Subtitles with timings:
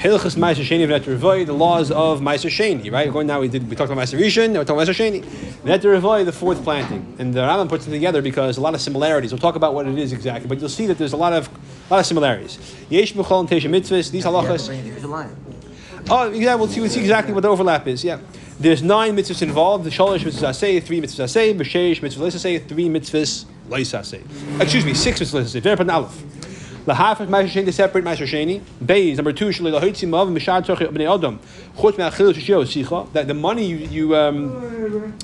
[0.00, 3.12] Hilchas Meiser Sheni Revoy, the laws of Meiser Sheni, right?
[3.12, 5.22] Going now, we did we talked about Meiser Rishon, now we're talking about Meiser Sheni.
[5.62, 9.30] Revoy, the fourth planting, and the Rambam puts them together because a lot of similarities.
[9.30, 11.48] We'll talk about what it is exactly, but you'll see that there's a lot of
[11.48, 12.56] a lot of similarities.
[12.88, 14.70] Yesh B'Chol and Mitzvahs, these halachas.
[16.08, 18.02] Oh, yeah, we'll see, we'll see exactly what the overlap is.
[18.02, 18.20] Yeah,
[18.58, 19.84] there's nine mitzvahs involved.
[19.84, 23.44] The shalosh mitzvahs say three mitzvahs say b'sheish mitzvahs say three mitzvahs
[24.06, 24.22] say.
[24.62, 25.58] Excuse me, six mitzvahs say.
[25.58, 25.90] Important.
[25.90, 26.39] Aleph.
[26.86, 28.60] Ma'aser Sheni to separate Ma'aser Sheni.
[28.82, 31.38] Beis number two Shalei Lahoitzi Mav Mishad Tzorchi Bnei Adam.
[31.76, 33.12] Chutz Me'achil Shishio Sicha.
[33.12, 34.48] That the money you, you um,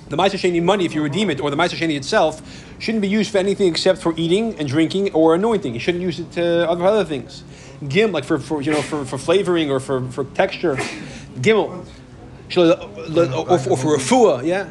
[0.08, 2.42] the Ma'aser Sheni money if you redeem it or the Ma'aser Sheni itself
[2.78, 5.72] shouldn't be used for anything except for eating and drinking or anointing.
[5.72, 7.42] You shouldn't use it to other other things.
[7.88, 10.76] Gim like for, for you know for, for flavoring or for, for texture.
[11.36, 11.86] Gimel.
[13.48, 14.68] Or, or for refuah, yeah.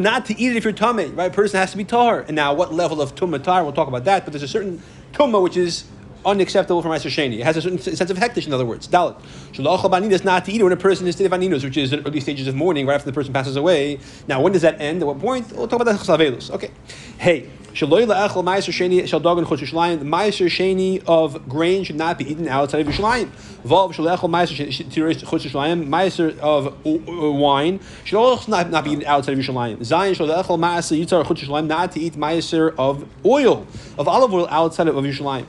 [0.02, 1.30] Not to eat it if you're tummy, right?
[1.30, 2.20] A person has to be tar.
[2.20, 3.62] And now, what level of tumah tar?
[3.62, 4.24] We'll talk about that.
[4.24, 4.82] But there's a certain
[5.12, 5.84] tumah which is
[6.24, 7.38] unacceptable for Meiser Sheni.
[7.38, 8.88] It has a certain sense of hektish, in other words.
[8.88, 9.20] Dalit.
[9.52, 12.06] Shalachal baninas not to eat when a person is state of aninos, which is in
[12.06, 13.98] early stages of mourning, right after the person passes away.
[14.26, 15.02] Now, when does that end?
[15.02, 15.52] At what point?
[15.52, 16.50] We'll talk about that chasavelus.
[16.50, 16.70] Okay.
[17.18, 17.50] Hey.
[17.68, 19.98] Shaloi la'echel ma'aser sheni and chutz Yerushalayim.
[20.00, 20.06] The
[20.48, 23.28] sheni of grain should not be eaten outside of Yerushalayim.
[23.62, 25.86] Vav shalechel ma'aser chutz Yerushalayim.
[25.86, 29.76] Ma'aser of wine should also not, not be eaten outside of Yerushalayim.
[29.78, 31.66] Zayin shalechel ma'aser yitzar chutz.
[31.66, 35.46] Not to eat ma'aser of oil of olive oil outside of Yerushalayim.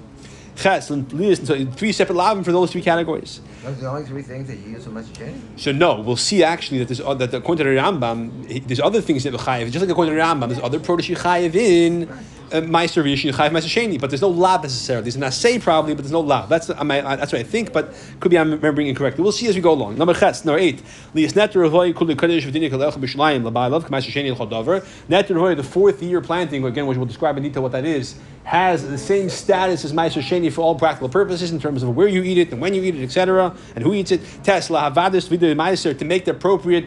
[0.60, 3.42] Ches and lias, and so three separate lavim for those three categories.
[3.64, 5.40] Those are the only three things that you use for Meiser Sheni.
[5.56, 9.02] So no, we'll see actually that there's uh, that according to the Rambam, there's other
[9.02, 9.72] things that chayiv.
[9.72, 12.22] Just like according to the Rambam, there's other produce you chayiv in uh,
[12.52, 15.04] Uh, meiser Rishon, chayiv Meiser Sheni, but there's no lab necessarily.
[15.04, 16.50] There's an assay probably, but there's no lab.
[16.50, 16.84] That's I
[17.16, 19.22] that's what I think, but could be I'm remembering incorrectly.
[19.22, 20.00] We'll see as we go along.
[20.00, 20.82] Number ches, number eight.
[21.14, 24.84] Lias netter avoy kul kadosh v'dinik alech b'shlayim labai love Sheni l'chodaver.
[25.08, 28.88] Netter the fourth year planting again, which we'll describe in detail what that is, has
[28.88, 32.24] the same status as Meiser Sheni for all practical purposes in terms of where you
[32.24, 34.22] eat it and when you eat it, etc., and who eats it.
[34.44, 36.86] Tesla havadis vidu meiser to make the appropriate.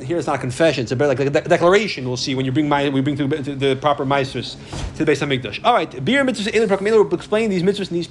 [0.00, 2.06] Here it's not a confession; it's a bit like a de- declaration.
[2.06, 4.56] We'll see when you bring my we bring to, to the proper meisters
[4.92, 5.60] to the base of Mikdash.
[5.64, 6.82] All right, beer mitzvahs elin prakim.
[6.82, 8.08] We'll explain these mitzvahs in these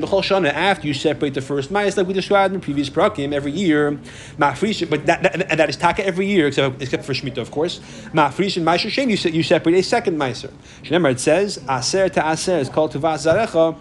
[0.00, 0.52] b'chol shana.
[0.52, 3.98] After you separate the first ma'as, like we described in the previous prakim, every year
[4.38, 7.80] but that, that, and that is taka every year except except for shmita, of course.
[8.12, 9.10] Mafrishin ma'aser shem.
[9.10, 10.52] You, you separate a second ma'aser.
[10.84, 13.76] It says aser to aser is called to zarecha.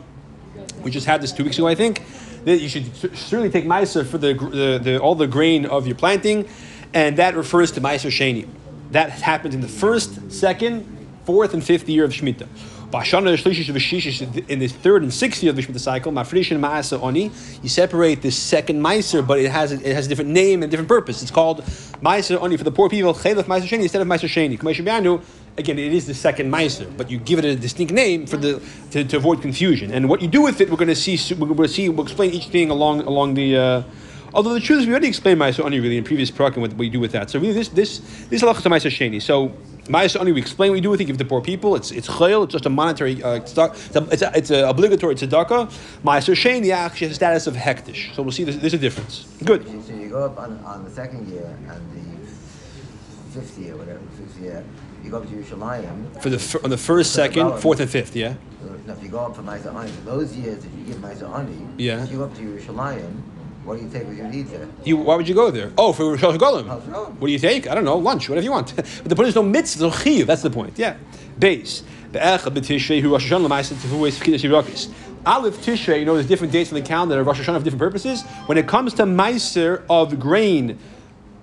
[0.82, 2.02] We just had this two weeks ago, I think.
[2.46, 5.96] That you should certainly take ma'aser for the, the, the all the grain of your
[5.96, 6.48] planting,
[6.94, 8.48] and that refers to ma'aser sheni.
[8.92, 10.86] That happens in the first, second,
[11.26, 12.48] fourth, and fifth year of shmita.
[12.94, 17.32] In the third and sixth year of the Shemitah cycle, Oni,
[17.64, 20.70] you separate this second Meiser, but it has a, it has a different name and
[20.70, 21.24] different purpose.
[21.24, 21.64] It's called
[22.04, 24.60] Meiser Oni for the poor people, Sheni instead of Meiser Sheni.
[25.56, 28.60] Again, it is the second Meiser, but you give it a distinct name for the
[28.92, 29.92] to, to avoid confusion.
[29.92, 31.18] And what you do with it, we're going to see.
[31.36, 31.90] We're going to see.
[31.90, 33.58] We'll explain each thing along along the.
[33.58, 33.84] Uh,
[34.34, 36.90] Although the truth is, we already explained Ma'aser Ani really in previous program what we
[36.90, 37.30] do with that.
[37.30, 38.00] So really, this this
[38.30, 39.22] this is halacha to Ma'aser Sheni.
[39.22, 39.50] So
[39.84, 41.06] Ma'aser Ani, we explain what we do with it.
[41.06, 41.76] Give it to poor people.
[41.76, 42.44] It's it's chayil.
[42.46, 43.22] It's just a monetary.
[43.22, 43.72] Uh, it's a,
[44.12, 45.68] it's, a, it's a obligatory tzedakah.
[46.04, 48.16] Ma'aser Sheni actually has status of hektish.
[48.16, 48.44] So we'll see.
[48.44, 49.32] There's, there's a difference.
[49.44, 49.68] Good.
[49.86, 54.40] So you go up on, on the second year and the fifth year, whatever, fifth
[54.42, 54.64] year,
[55.04, 56.22] you go up to Yerushalayim.
[56.22, 58.16] For the fir- on the first, second, fourth, and fifth.
[58.16, 58.36] Yeah.
[58.62, 61.30] So, now, if you go up for Ma'aser Ani, those years that you give Ma'aser
[61.38, 62.04] Ani, Yeah.
[62.04, 63.22] if you go up to Yerushalayim,
[63.66, 64.68] what do you take with your eat there?
[64.84, 65.72] You, why would you go there?
[65.78, 66.68] Oh, for Rosh Golem.
[66.68, 67.70] What do you take?
[67.70, 67.98] I don't know.
[67.98, 68.76] Lunch, whatever you want.
[68.76, 70.26] but the point is no mitzvah, no chiyuv.
[70.26, 70.78] That's the point.
[70.78, 70.98] Yeah.
[71.40, 71.84] Base.
[72.12, 74.92] Be'echad b'tishrei hu Rosh Hashanah l'ma'aseh tefu es fkidas yirakis.
[75.26, 77.80] Aleph Tishrei, you know, there's different dates on the calendar of Rosh Hashanah for different
[77.80, 78.24] purposes.
[78.48, 80.78] When it comes to meiser of grain,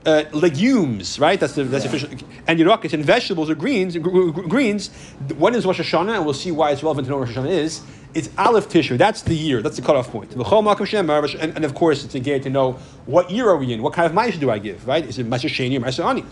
[0.07, 1.39] uh, legumes, right?
[1.39, 1.91] That's the that's Yeah.
[1.91, 2.09] official.
[2.47, 4.91] And Yerakis and vegetables or greens, gr- gr- greens.
[5.39, 6.17] When is Rosh Hashanah?
[6.17, 7.83] And we'll see why it's relevant to know what Rosh Hashanah is.
[8.13, 8.99] It's Aleph Tishrei.
[8.99, 9.63] That's the year.
[9.63, 10.31] That's the cutoff point.
[10.31, 12.73] V'chol makom shemar, Rosh- And, and of course, it's again to know
[13.07, 13.83] what year are we in.
[13.83, 14.85] What kind of ma'aser do I give?
[14.89, 15.05] Right?
[15.05, 16.25] Is it ma'aser sheni or ma'aser ani?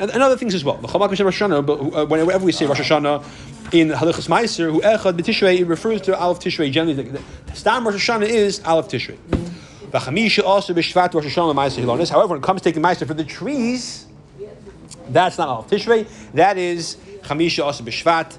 [0.00, 0.76] And, and other things as well.
[0.78, 1.66] V'chol makom shemar Rosh Hashanah.
[1.66, 3.24] But uh, whenever we say Rosh Hashanah
[3.72, 6.70] in Halichas Meiser, who echad b'Tishrei, it refers to Aleph Tishrei.
[6.70, 7.18] Generally,
[7.54, 9.16] Stam Rosh Hashanah is Aleph Tishrei.
[9.90, 12.10] V'chamisha also b'Shvat Rosh Hashanah ma'aser hilonis.
[12.10, 14.06] However, when it comes to taking ma'aser for the trees,
[15.08, 16.06] that's not Aleph Tishrei.
[16.34, 18.38] That is Chamisha also b'Shvat,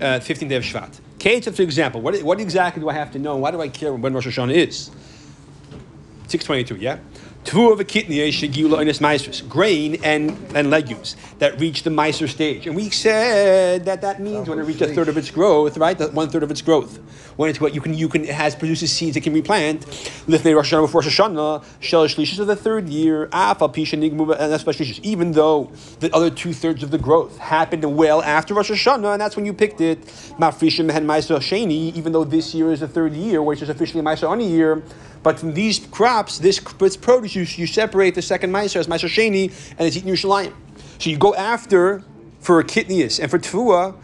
[0.00, 0.98] uh, 15th day of Shvat.
[1.18, 3.36] Kate, for example, what, what exactly do I have to know?
[3.36, 4.90] Why do I care when Rosh Hashanah is?
[6.28, 6.98] 622, yeah?
[7.48, 12.28] Two of a kidney shegula and maestros, grain and, and legumes that reach the meiser
[12.28, 12.66] stage.
[12.66, 15.96] And we said that that means when it reaches a third of its growth, right?
[15.96, 16.98] That one third of its growth.
[17.36, 19.86] When it's what you can you can it has produces seeds it can replant.
[20.26, 24.38] Lifnei Rosh Hashanah before Rosh Hashanah, shel shlishis of the third year, afa pisha nigmu
[24.38, 25.00] and that's shlishis.
[25.02, 29.22] Even though the other two thirds of the growth happened well after Rosh Hashanah, and
[29.22, 30.04] that's when you picked it.
[30.38, 31.96] Mafrishim mehen meiser sheni.
[31.96, 34.82] Even though this year is the third year, which is officially meiser on a year.
[35.22, 39.08] But from these crops, this, this produce, you, you separate the second Meiser as Meiser
[39.08, 40.54] Sheni, and it's eaten Yerushalayim.
[40.98, 42.02] So you go after,
[42.40, 43.94] for a Kitnius and for Tfua,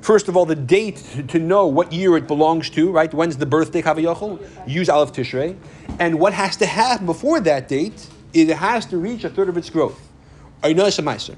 [0.00, 3.12] first of all, the date to, know what year it belongs to, right?
[3.12, 4.68] When's the birthday, Kavayachol?
[4.68, 5.56] Use Aleph Tishrei.
[5.98, 9.48] And what has to happen before that date is it has to reach a third
[9.48, 10.00] of its growth.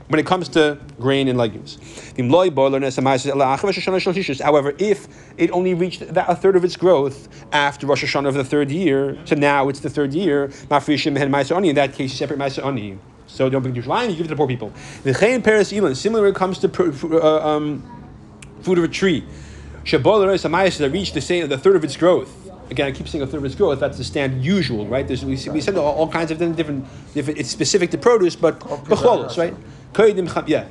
[0.08, 1.78] When it comes to grain and legumes.
[4.40, 8.34] However, if it only reached that a third of its growth after Rosh Hashanah of
[8.34, 12.98] the third year, so now it's the third year, in that case, separate Maisa Ani.
[13.26, 14.72] So don't bring Yerushalayim, you give it to the poor people.
[15.04, 16.68] Similarly, when it comes to
[17.22, 17.82] uh, um,
[18.60, 19.24] food of a tree,
[19.84, 22.43] that reached the same, the third of its growth.
[22.70, 23.80] Again, I keep saying a third of its growth.
[23.80, 25.06] That's the standard usual, right?
[25.06, 27.38] There's, we, we said all, all kinds of different, different.
[27.38, 29.54] It's specific to produce, but bechlolos, right?
[30.48, 30.66] Yeah,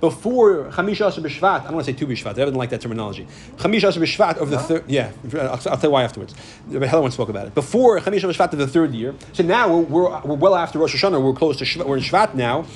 [0.00, 2.82] before Chamisha Asa B'Shvat, I don't want to say two B'Shvat, I don't like that
[2.82, 3.26] terminology.
[3.56, 6.34] Chamisha Asa B'Shvat of the third, yeah, I'll, I'll, tell you why afterwards.
[6.66, 7.54] Rabbi Heller spoke about it.
[7.54, 10.94] Before Chamisha B'Shvat of the third year, so now we're, we're, we're well after Rosh
[10.94, 12.66] Hashanah, we're close to Shvat, we're in Shvat now,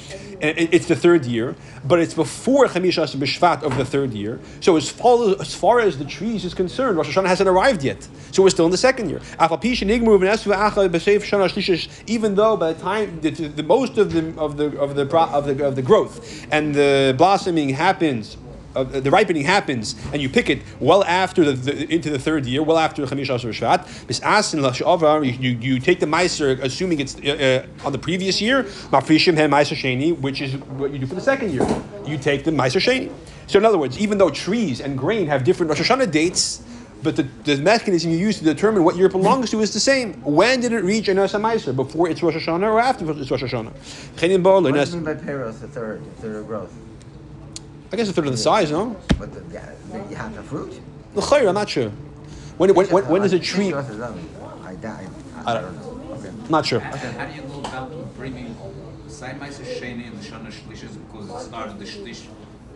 [0.45, 1.55] it's the third year,
[1.85, 4.41] but it's before Chamisha Asa B'Shvat of the third year.
[4.61, 8.07] So as far, as far as the trees is concerned, Rosh Hashanah hasn't arrived yet.
[8.33, 9.21] So we're still in the second year.
[12.07, 15.47] Even though by the time the, the most of the of the of the of
[15.47, 18.37] the of the growth and the blossoming happens
[18.75, 22.47] uh, the ripening happens and you pick it well after the, the into the third
[22.47, 23.85] year, well after Chamish Asher Shvat.
[25.41, 30.41] You, you take the Meiser, assuming it's uh, uh, on the previous year, Sheni, which
[30.41, 31.67] is what you do for the second year.
[32.07, 33.13] You take the Meiser Sheni.
[33.47, 36.63] So in other words, even though trees and grain have different Rosh Hashanah dates,
[37.03, 39.81] but the, the, mechanism you use to determine what year it belongs to is the
[39.81, 40.15] same.
[40.23, 41.77] When did it reach an Meiser?
[41.77, 43.73] Before it's Rosh Hashanah or after it's Rosh Hashanah?
[44.73, 46.75] What do you mean by Peros, the third, the third growth?
[47.95, 48.97] I guess a third of the size, no?
[49.21, 49.71] But the, yeah,
[50.11, 50.81] you have the fruit?
[51.15, 51.91] The I'm not sure.
[52.59, 53.73] When, when, when, when does a tree...
[53.73, 53.83] I, I,
[54.67, 55.07] I,
[55.47, 56.17] I don't know.
[56.17, 56.33] Okay.
[56.51, 56.81] Not sure.
[56.81, 57.13] Okay.
[57.13, 58.57] How do you go about bringing
[59.07, 62.27] Sai Meiser Sheni and the Shana Shlishis because it started the Shlish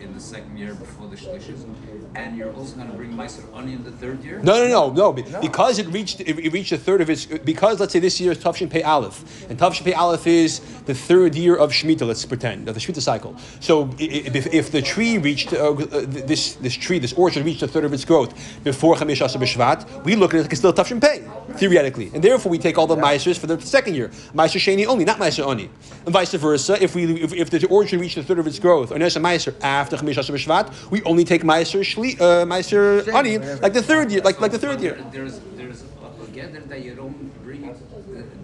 [0.00, 1.64] in the second year before the Shlishis,
[2.14, 4.40] and you're also going to bring Meiser Ani in the third year?
[4.40, 5.40] No, no, no, no.
[5.40, 7.26] Because it reached it reached a third of its.
[7.26, 10.94] Because let's say this year is Tavshin Pei Aleph, and Tavshin Pei Aleph is the
[10.94, 12.06] third year of Shemitah.
[12.06, 13.36] Let's pretend of the Shemitah cycle.
[13.60, 17.84] So if, if the tree reached uh, this this tree this orchard reached a third
[17.84, 18.34] of its growth
[18.64, 21.24] before Chamish Asa B'Shvat, we look at it like it's still Tavshin Pei
[21.56, 25.04] theoretically, and therefore we take all the Meisers for the second year, Meiser Sheni only,
[25.04, 25.70] not Meiser Ani,
[26.04, 26.82] and vice versa.
[26.82, 29.54] If we if, if the orchard reached a third of its growth, or Nesa Meiser
[29.62, 33.82] after after Chamish Asher B'Shvat, we only take Meiser Shli, uh, Meiser Ani, like the
[33.82, 35.02] third year, like like the third year.
[35.12, 37.62] There's there's a gather that you don't bring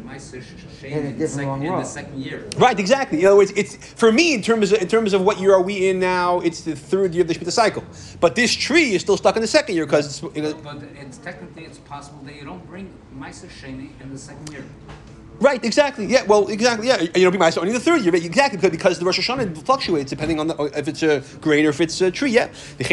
[0.04, 0.42] Meiser
[0.80, 2.48] Shane in, the second, in the second year.
[2.56, 3.20] Right, exactly.
[3.20, 5.62] In other words, it's for me in terms of in terms of what year are
[5.62, 6.40] we in now?
[6.40, 7.84] It's the third year of the Shemitah cycle,
[8.20, 10.36] but this tree is still stuck in the second year because it's.
[10.36, 14.18] You know, but it's technically it's possible that you don't bring Meiser Sheni in the
[14.18, 14.64] second year.
[15.40, 16.06] Right, exactly.
[16.06, 16.86] Yeah, well, exactly.
[16.86, 19.64] Yeah, you know, be only in the third year, exactly because, because the Rosh Hashanah
[19.64, 22.30] fluctuates depending on the, uh, if it's a grain or if it's a tree.
[22.30, 22.48] Yeah,
[22.78, 22.84] the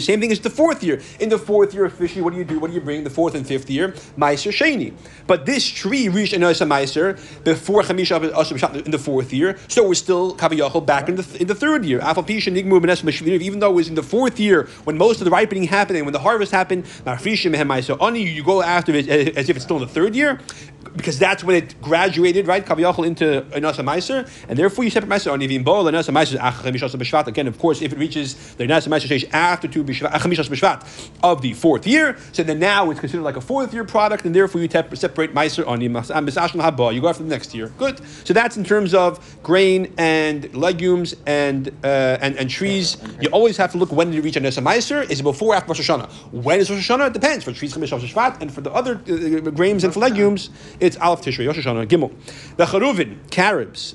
[0.00, 1.00] Same thing as the fourth year.
[1.18, 2.60] In the fourth year officially, what do you do?
[2.60, 3.02] What do you bring?
[3.02, 4.94] The fourth and fifth year, Meiser Sheni.
[5.26, 10.36] But this tree reached Anasa Meiser before Chamisha in the fourth year, so we're still
[10.36, 12.00] Kaviyachol back in the in the third year.
[12.00, 16.06] Even though it was in the fourth year when most of the ripening happened and
[16.06, 20.14] when the harvest happened, you go after it as if it's still in the third
[20.14, 20.38] year year,
[20.96, 22.64] because that's when it graduated, right?
[22.64, 26.38] Kaviyachol into Nasa Meiser, and therefore you separate Meiser on Yivim Bol, and Nasa Meiser
[26.38, 27.26] Achamisha B'Shvat.
[27.26, 30.78] Again, of course, if it reaches the Nasa Meiser stage after two Achamisha B'Shvat
[31.22, 34.34] of the fourth year, so then now it's considered like a fourth year product, and
[34.34, 35.94] therefore you te- separate Meiser on Yivim
[36.66, 36.94] Haba.
[36.94, 37.68] You go after the next year.
[37.78, 38.00] Good.
[38.26, 39.12] So that's in terms of
[39.42, 42.96] grain and legumes and uh, and, and trees.
[43.20, 45.08] You always have to look when did you reach a Nasa Meiser.
[45.08, 46.10] Is it before or after Rosh Hashanah?
[46.32, 47.08] When is Rosh Hashanah?
[47.08, 47.44] It depends.
[47.44, 50.09] For trees, Chamisha B'Shvat, and for the other uh, grains and for legumes,
[50.80, 52.12] it's Aleph Tishrei, Rosh Hashanah, Gimel.
[52.56, 53.94] The Charuvin, Carobs,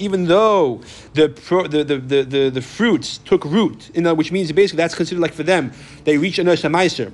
[0.00, 0.80] even though
[1.14, 4.94] the, the, the, the, the, the fruits took root, in the, which means basically that's
[4.94, 5.72] considered like for them,
[6.04, 7.12] they reach a Meiser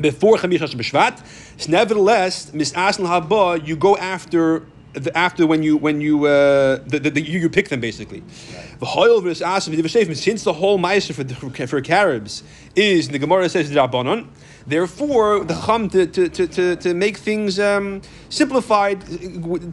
[0.00, 6.00] before Chamish B'Shvat, nevertheless, Mis Aslan Haba, you go after the, after when you when
[6.00, 8.20] you uh, the, the, the, you, you pick them basically.
[8.80, 11.34] V'hoyel v'es asim Since the whole meiser for the-
[11.66, 12.42] for carobs
[12.76, 14.28] is the Gemara says drabanon.
[14.66, 19.04] Therefore, the chum to, to, to, to, make things um, simplified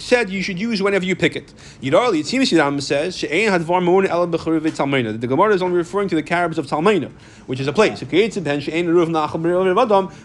[0.01, 1.53] said you should use whenever you pick it.
[1.81, 5.19] Yidarli, it seems Yidam says she'ein hadvar mon el talmeina.
[5.19, 7.09] The Gemara is only referring to the carobs of Talmeina,
[7.45, 8.01] which is a place.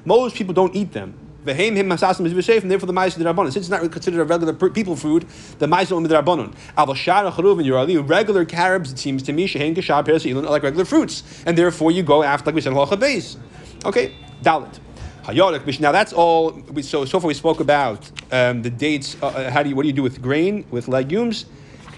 [0.04, 1.14] Most people don't eat them.
[1.44, 3.52] Vehem him masasim is and therefore the ma'is rabbanon.
[3.52, 5.26] Since it's not considered a regular people food,
[5.60, 6.52] the ma'is only rabbanon.
[6.76, 8.90] Al charuv and yorali regular carobs.
[8.90, 12.46] It seems to me shehein kashab peres like regular fruits, and therefore you go after
[12.46, 13.36] like we said halacha.
[13.84, 14.12] Okay,
[14.42, 14.78] dalit.
[15.24, 15.80] Hayodik.
[15.80, 16.52] Now that's all.
[16.70, 19.16] We, so so far we spoke about um, the dates.
[19.20, 21.46] Uh, uh, how do you what do you do with grain with legumes,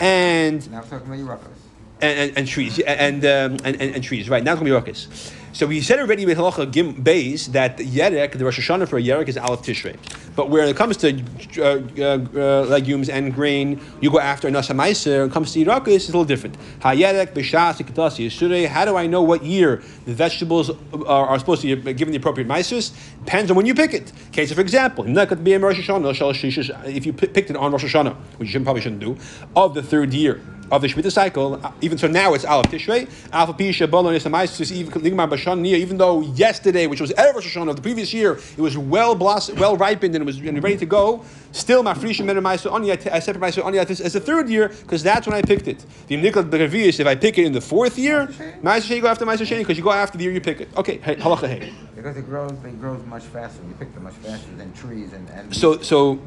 [0.00, 1.58] and Now we're talking about Yerukos.
[2.00, 4.30] and, and, and trees and, um, and, and and trees.
[4.30, 5.32] Right now it's gonna be ruckus.
[5.52, 9.38] So we said already with halacha gim that yerek the Rosh Hashanah for yerek is
[9.38, 9.96] aleph tishrei,
[10.36, 11.20] but where it comes to
[11.58, 15.20] uh, uh, uh, legumes and grain, you go after nasa meiser.
[15.20, 16.56] When it comes to yerakis, it's a little different.
[16.82, 18.68] Ha yerek b'shas ikatasi yishrei.
[18.68, 22.18] How do I know what year the vegetables are, are supposed to be given the
[22.18, 22.92] appropriate meisers?
[23.24, 24.12] Depends on when you pick it.
[24.32, 29.00] Case for example, if you pi- picked it on Rosh Hashanah, which you probably shouldn't
[29.00, 29.16] do,
[29.56, 33.08] of the third year of the Shemitah cycle, uh, even so now it's Aleph Tishrei,
[33.32, 37.70] Alpha Pisha, Bolon, Yisamais, even Ligmar Bashan even though yesterday, which was Erev Rosh Hashanah
[37.70, 40.86] of the previous year, it was well blossomed, well ripened and it was ready to
[40.86, 45.26] go, still Mafrisha Menamais Oni, I separate myself Oni as the third year, because that's
[45.26, 45.84] when I picked it.
[46.06, 49.08] The Niklat Berevius, if I pick it in the fourth year, Ma'aseh Sheni, you go
[49.08, 50.68] after Ma'aseh Sheni, because you go after the year you pick it.
[50.76, 51.72] Okay, hey, halacha hey.
[51.94, 53.62] Because it grows, it grows much faster.
[53.66, 55.28] You pick them much faster than trees and.
[55.30, 56.20] and So, so,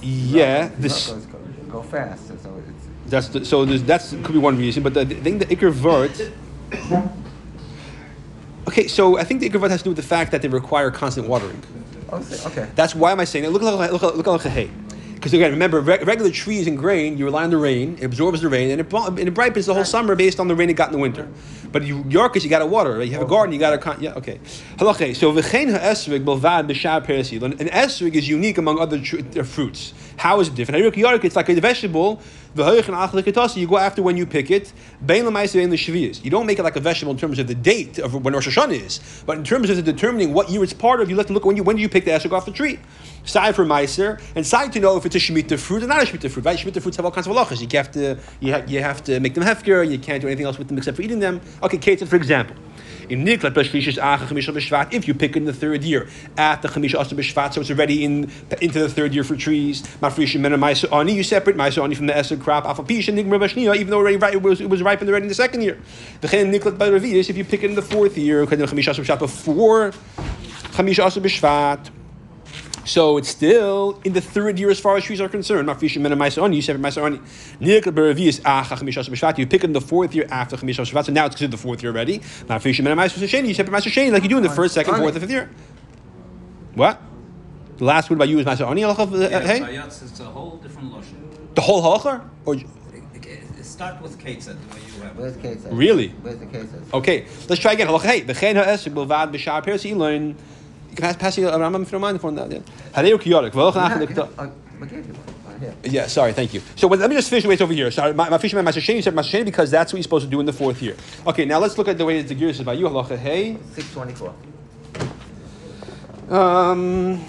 [0.00, 1.10] yeah, this.
[1.10, 1.38] Yerukos go,
[1.70, 2.87] go fast, so it's.
[3.08, 3.64] That's the, so.
[3.64, 6.20] There's, that's could be one reason, but the, the thing the ikr vert.
[8.68, 10.48] Okay, so I think the ikr vert has to do with the fact that they
[10.48, 11.62] require constant watering.
[12.12, 12.68] Okay.
[12.74, 13.50] That's why am I saying that?
[13.50, 14.70] Look, look, look, look, look, hey.
[15.14, 18.40] Because again, remember, re- regular trees and grain, you rely on the rain, it absorbs
[18.40, 20.74] the rain, and it, and it ripens the whole summer based on the rain it
[20.74, 21.28] got in the winter.
[21.72, 22.98] But you, Yorkish, you got to water.
[22.98, 23.08] Right?
[23.08, 23.78] You have a garden, you got to.
[23.78, 24.38] Con- yeah, okay.
[24.76, 25.16] Halacha.
[25.16, 27.42] So v'chein ha'esrig belvad b'shab persil.
[27.42, 29.92] An esrig is unique among other tr- uh, fruits.
[30.18, 30.84] How is it different?
[31.24, 32.20] It's like a vegetable.
[32.56, 34.72] You go after when you pick it.
[35.06, 38.48] You don't make it like a vegetable in terms of the date of when Rosh
[38.48, 41.32] Hashanah is, but in terms of determining what year it's part of, you have to
[41.32, 42.80] look when you when do you pick the esrig off the tree.
[43.24, 46.06] Side for meiser and side to know if it's a shemitah fruit or not a
[46.06, 46.44] shemitah fruit.
[46.44, 46.58] Right?
[46.58, 47.60] Shemitah fruits have all kinds of halachas.
[47.60, 49.88] You have to you, ha- you have to make them hefker.
[49.88, 51.40] You can't do anything else with them except for eating them.
[51.62, 52.56] Okay, Kate, for example.
[53.10, 58.30] If you pick in the third year after Chamisha Asa B'Shvat, so it's already in
[58.60, 59.82] into the third year for trees.
[60.00, 62.64] Mafrisha Mena Maisa Ani, you separate Maisa Ani from the Esed crop.
[62.64, 65.34] Alpha Pisha Nigma B'Shnia, even though already it was it was ripened already in the
[65.34, 65.78] second year.
[66.20, 69.92] The Niklat if you pick in the fourth year, before
[70.72, 71.90] Chamisha Asa B'Shvat.
[72.88, 75.68] So it's still in the third year as far as trees are concerned.
[75.68, 77.18] Mafrisha Mena Maisa Ani, you separate Maisa Ani.
[77.60, 80.80] Niklat B'Ravius Acha Chamisha Asa B'Shvat, you pick it in the fourth year after Chamisha
[80.80, 82.20] Asa B'Shvat, so now it's considered the fourth year already.
[82.20, 84.96] Mafrisha Mena Maisa Sheni, you separate Maisa Sheni like you do in the first, second,
[84.96, 85.50] fourth, and fifth year.
[86.76, 86.98] What?
[87.76, 89.60] The last word by you is Maisa Ani, halacha, uh, Yeah, hey?
[89.60, 91.28] Bayatz is a whole different lotion.
[91.56, 92.26] The whole halacha?
[92.46, 92.56] Or
[93.60, 95.18] Start with Kate the way you have.
[95.18, 95.36] it.
[95.42, 95.70] Where's the?
[95.70, 96.08] Really?
[96.08, 96.68] Where's the case?
[96.94, 97.86] Okay, let's try again.
[97.86, 100.36] Halacha, hey, v'chein ha'esek b'lvad b'shar persi learn.
[100.98, 102.20] Can pass, pass you a Rambam if you don't mind.
[102.20, 102.58] for that, yeah.
[102.92, 104.50] Hareu kiyorik, Yeah, nachal yeah, likta-
[104.82, 105.52] I gave you one.
[105.52, 105.74] Right here.
[105.84, 106.60] Yeah, sorry, thank you.
[106.74, 107.88] So let me just finish the way it's over here.
[107.92, 110.40] Sorry, my, my fisherman, my Sheni said Sheni because that's what you're supposed to do
[110.40, 110.96] in the fourth year.
[111.24, 112.86] Okay, now let's look at the way the gears is by you.
[112.86, 113.56] Halacha, hey.
[113.74, 114.34] 624.
[116.36, 117.24] Um,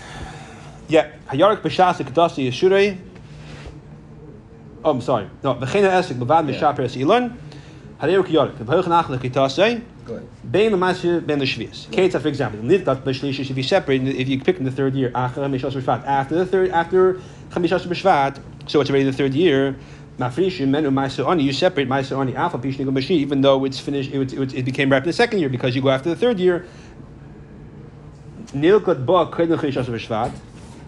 [0.87, 2.97] yeah, Hayarik b'shas kedasi yeshurei.
[4.83, 5.29] Oh, I'm sorry.
[5.43, 7.37] No, v'chein ha'esek b'vad b'shar persi learn.
[8.01, 9.83] Hareu kiyorik, v'hoch nachal Good.
[10.49, 11.87] Bein l'mashe ben l'shvius.
[11.89, 15.11] Ketzah, for example, nidgat b'shlish if you separate, if you pick in the third year,
[15.15, 17.15] after chamishas b'shvat, after the third, after
[17.49, 19.75] chamishas b'shvat, so it's already the third year.
[20.17, 21.43] Mafrishim menu ma'aser oni.
[21.43, 24.91] You separate ma'aser oni alpha pishnig mashi, even though it's finished, it, it, it became
[24.91, 26.65] ripe in the second year because you go after the third year.
[28.47, 30.33] Nilkat ba kedem chamishas b'shvat.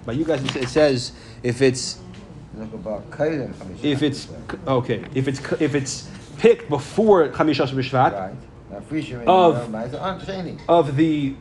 [0.05, 1.13] But you guys, it says
[1.43, 1.99] if it's
[2.53, 3.83] Look about Kailim Chamisha.
[3.83, 4.27] if it's
[4.67, 8.11] okay if it's if it's picked before chamishas b'shvat.
[8.11, 8.50] Right.
[8.71, 10.57] Now, free shimming, Of- you know, Maisa- oh, Shani.
[10.69, 11.33] of the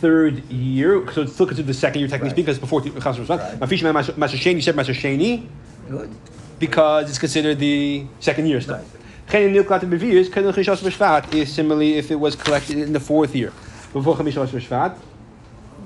[0.00, 2.56] third year, so it's still considered the second year technically Right.
[2.56, 3.38] speaking, because before Chas Rishvat.
[3.38, 3.60] Right.
[3.60, 5.46] Mafisha Master Sheni, you said Master Sheni
[5.90, 6.08] Good.
[6.58, 8.78] because it's considered the second year stuff.
[8.78, 8.86] Right.
[9.30, 13.00] Chen Nil Klat Bevius, Ken Chishas B'Shvat is similarly if it was collected in the
[13.00, 13.52] fourth year
[13.92, 14.94] before Chamishas B'Shvat.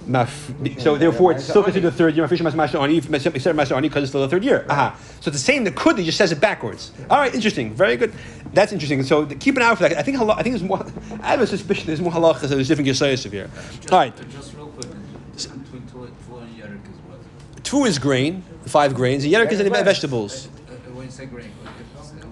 [0.09, 2.27] Maf- So therefore, it's still considered the third year.
[2.27, 4.67] Mafisha Mas Master Ani, except Master Ani because it's still the third year.
[4.69, 4.97] Aha.
[5.21, 5.65] So it's the same.
[5.65, 6.93] The Kud he just says it backwards.
[7.11, 7.75] All right, interesting.
[7.75, 8.13] Very good.
[8.53, 9.03] That's interesting.
[9.03, 9.97] So keep an eye out for that.
[9.99, 10.85] I think hala- I think there's more.
[11.23, 12.49] I have a suspicion there's more halachas.
[12.49, 13.49] There's different gesayos here.
[13.81, 14.31] Just, All right.
[14.31, 14.89] Just real quick,
[15.33, 17.63] between Tula Tula and Yerek is what?
[17.63, 20.47] Tfu is grain, five grains, and Yerek is Grain is vegetables.
[20.49, 21.69] Uh, uh, when you say grain, uh,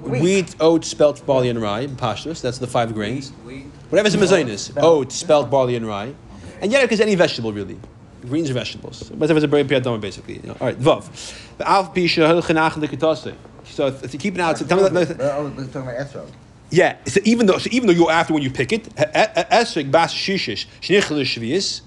[0.02, 0.22] Wheat.
[0.22, 2.40] Wheat, oats, spelt, barley, and rye, pashtus.
[2.40, 3.30] That's the five grains.
[3.44, 4.58] wheat, Whatever's in Mazainis.
[4.60, 4.84] Spelt.
[4.84, 6.14] Oats, spelt, barley, and rye.
[6.60, 7.78] And Yerek is any vegetable, really.
[8.22, 9.10] Greens are vegetables.
[9.12, 10.36] Whatever's a very piyadoma, basically.
[10.36, 10.56] You know.
[10.60, 11.56] All right, Vav.
[11.56, 13.34] The Alf Pisha, Hilchanach, Likitase.
[13.64, 15.18] So to keep it out, so tell me that.
[15.18, 16.30] We're talking about Esro.
[16.70, 20.14] Yeah, so even though so even though you're after when you pick it, esrig bas
[20.14, 21.80] shishish shvius,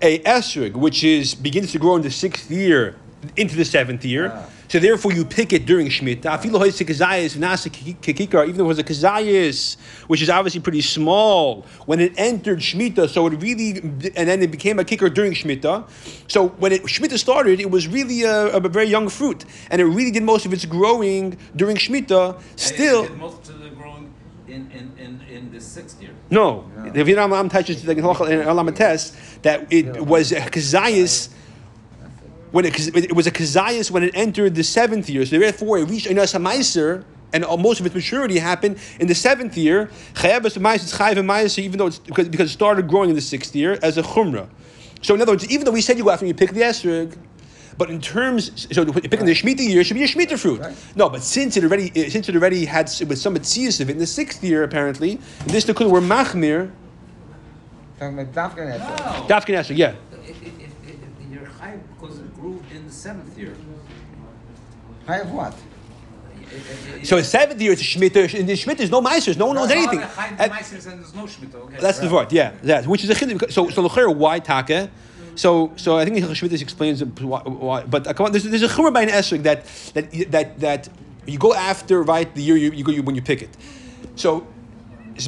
[0.00, 2.96] a esrig which is begins to grow in the sixth year
[3.36, 4.30] into the seventh year.
[4.32, 4.46] Ah.
[4.70, 6.22] So therefore, you pick it during Shemitah.
[6.22, 8.44] Afilu hoyse kazayis v'nasa kikikar.
[8.44, 13.08] Even though it was a kazayis, which is obviously pretty small when it entered Shemitah,
[13.08, 15.88] so it really and then it became a kicker during Shemitah.
[16.28, 19.86] So when it, Shemitah started, it was really a, a very young fruit, and it
[19.86, 22.40] really did most of its growing during Shemitah.
[22.54, 23.00] Still.
[23.00, 24.14] And it did most of the growing
[24.46, 26.12] in, in, in, in the sixth year.
[26.30, 31.30] No, the Vietnam Am touches the Alamates that it was a kazayas
[32.50, 35.24] when it, it was a kazayas when it entered the seventh year.
[35.26, 39.14] So therefore, it reached Einas Hamaiser, and uh, most of its maturity happened in the
[39.14, 39.90] seventh year.
[40.14, 43.54] Chayabas Hamaiser, Chayav Hamaiser, even though it's because, because it started growing in the sixth
[43.54, 44.48] year as a chumrah.
[45.02, 46.60] So in other words, even though we said you go after and you pick the
[46.60, 47.16] esrog,
[47.78, 50.60] but in terms, so picking the Shemitah year should be a Shemitah fruit.
[50.60, 50.76] Right.
[50.96, 53.92] No, but since it already, uh, since it already had with some tzias of it
[53.92, 56.72] in the sixth year, apparently, this the were machmir,
[58.00, 59.28] Talking about Dafka and Esro.
[59.28, 59.94] Esrog, yeah.
[60.24, 63.54] If, if, if, if you're high because it grew in the seventh year.
[65.06, 65.54] High of what?
[67.04, 68.34] So in seventh year it's a Shemitah.
[68.34, 69.36] In the Shemitah, there's no meisers.
[69.36, 70.00] No one knows anything.
[70.00, 71.54] High And- Meisers and there's no Shemitah.
[71.54, 71.76] Okay.
[71.80, 72.86] That's the word, yeah, yeah.
[72.86, 73.52] Which is a chiddush.
[73.52, 74.90] So, so l'chera, why taka?
[75.36, 77.40] So, so I think Shemitah explains why.
[77.42, 79.64] why but uh, come on, there's, there's a chumrah by an esrog that
[79.94, 80.88] that that that
[81.26, 83.56] you go after right the year you, you go when you pick it.
[84.16, 84.46] So,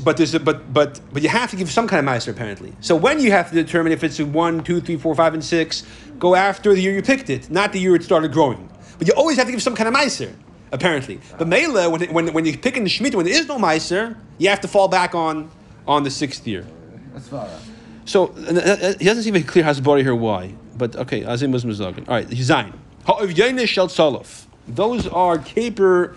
[0.05, 2.73] but there's a, but but but you have to give some kind of meiser apparently.
[2.81, 5.45] So when you have to determine if it's a one, two, three, four, five, and
[5.45, 5.85] six,
[6.19, 8.69] go after the year you picked it, not the year it started growing.
[8.99, 10.33] But you always have to give some kind of meiser.
[10.73, 13.47] Apparently, but Mela, when, it- when, when you pick in the Shemitah, when there is
[13.47, 15.51] no Meiser, you have to fall back on
[15.87, 16.65] on the sixth year.
[17.13, 17.47] That's far.
[18.07, 18.29] So
[18.99, 20.55] he doesn't seem very clear Hasbari here why.
[20.79, 22.09] But okay, Azim was Mazagan.
[22.09, 22.73] All right, Zayin.
[23.05, 24.25] Ha'ov Shel
[24.67, 26.15] Those are caper,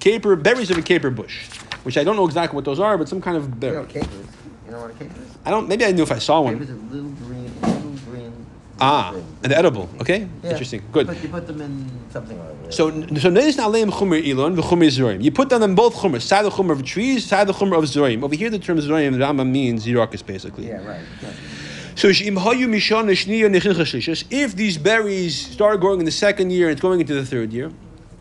[0.00, 1.46] caper berries of a caper bush,
[1.84, 3.78] which I don't know exactly what those are, but some kind of You know berry.
[3.78, 4.26] what capers?
[4.66, 5.30] You know what a caper is?
[5.46, 5.68] I don't.
[5.68, 6.54] Maybe I knew if I saw one.
[6.54, 6.78] Capers one.
[6.78, 8.46] are little green, little green.
[8.80, 9.24] Ah, things.
[9.44, 9.88] and edible.
[10.00, 10.50] Okay, Yeah.
[10.50, 10.82] interesting.
[10.90, 11.06] Good.
[11.06, 12.72] put, you put them in something other.
[12.72, 15.22] So, so notice now leim chumer ilon v'chumer zorim.
[15.22, 17.84] You put them in both chumer, side the chumer of trees, side the chumer of
[17.84, 18.24] zorim.
[18.24, 20.66] Over here, the term zorim, Rambam means zirakus, basically.
[20.68, 21.00] yeah, right.
[21.22, 21.28] Yeah.
[21.94, 24.24] So she'im hayu mishon shniya nechin chashlishus.
[24.28, 27.52] If these berries start growing in the second year and it's going into the third
[27.52, 27.70] year,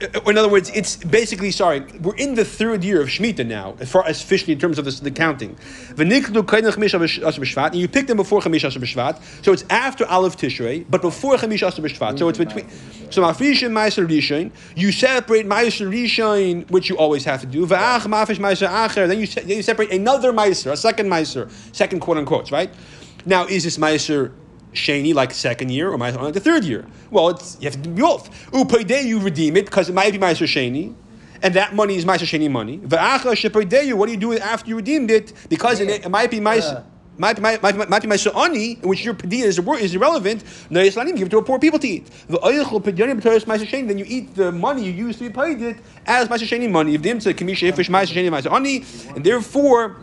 [0.01, 1.81] Uh, in other words, it's basically sorry.
[2.01, 4.85] We're in the third year of Shemitah now, as far as officially in terms of
[4.85, 5.55] this, the counting.
[5.95, 9.65] V'niklu kainach chamish asher b'shvat, and you pick them before chamish asher b'shvat, so it's
[9.69, 12.17] after Aleph Tishrei, but before chamish asher b'shvat.
[12.17, 12.55] So it's mm-hmm.
[12.55, 13.11] between.
[13.11, 17.65] So mafrishin ma'aser rishon, you separate ma'aser rishon, which you always have to do.
[17.67, 21.99] V'ach mafish ma'aser acher, then you then you separate another ma'aser, a second ma'aser, second
[21.99, 22.73] quote unquote, right?
[23.25, 24.31] Now, is this ma'aser
[24.73, 26.85] sheni like second year or ma'aser like the third year?
[27.11, 28.29] Well, it's, you have to do both.
[28.51, 30.95] Upaydei, you redeem it because it might be ma'aser sheni.
[31.43, 32.77] And that money is Ma'aser Sheni money.
[32.77, 35.33] What do you do after you redeemed it?
[35.49, 36.85] Because it, it might be Ma'aser.
[37.17, 40.43] Might, might, might, might be Ma'aser Ani, in which your padilla is, is irrelevant.
[40.69, 42.09] No, even give it to a poor people to eat.
[42.29, 45.61] V'oichel padyani b'toros Ma'aser Sheni, then you eat the money you used to be paid
[45.61, 46.95] it as Sheni money.
[46.95, 49.97] If them to kamisha ifish Ma'aser Sheni Ma'aser Ani, and therefore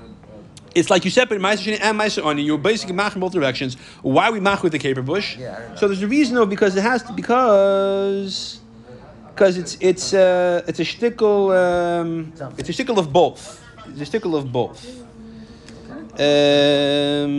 [0.75, 2.43] it's like you separate Ma'aser Sheni and Ma'aser Ani.
[2.43, 3.77] You're basically mach in both directions.
[4.03, 5.37] Why are we mach with the caper bush?
[5.37, 5.77] Yeah, I don't know.
[5.77, 8.61] so there's a reason though because it has to because
[9.35, 13.63] because it's it's uh, it's a shtickle um, it's a shtickle of both.
[13.89, 14.87] It's a shtickle of both.
[16.19, 17.31] Um,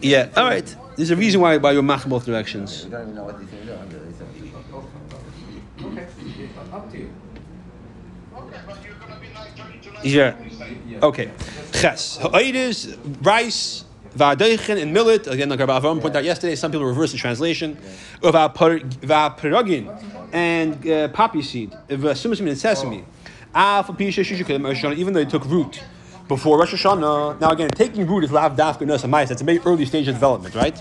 [0.00, 0.28] yeah.
[0.36, 0.76] All right.
[0.96, 2.84] There's a reason why why you're mach in both directions.
[2.84, 3.84] We don't even know what these things are.
[3.86, 4.24] Really, so.
[5.86, 6.06] Okay.
[6.72, 7.10] Up to you.
[10.02, 10.34] Yeah.
[11.02, 11.30] Okay.
[11.72, 12.16] Ches.
[12.18, 13.84] Ha'idis, rice,
[14.16, 15.26] va'adeichen, and millet.
[15.26, 17.76] Again, like Rabbi Avram pointed out yesterday, some people reverse the translation.
[18.20, 19.88] Va'peragin,
[20.32, 21.72] and uh, poppy seed.
[21.88, 23.04] Va'sumasim and sesame.
[23.54, 25.82] Even though it took root
[26.28, 27.38] before Rosh Hashanah.
[27.40, 29.10] Now again, taking root is lav dafka nasa.
[29.28, 30.80] That's a very early stage of development, right?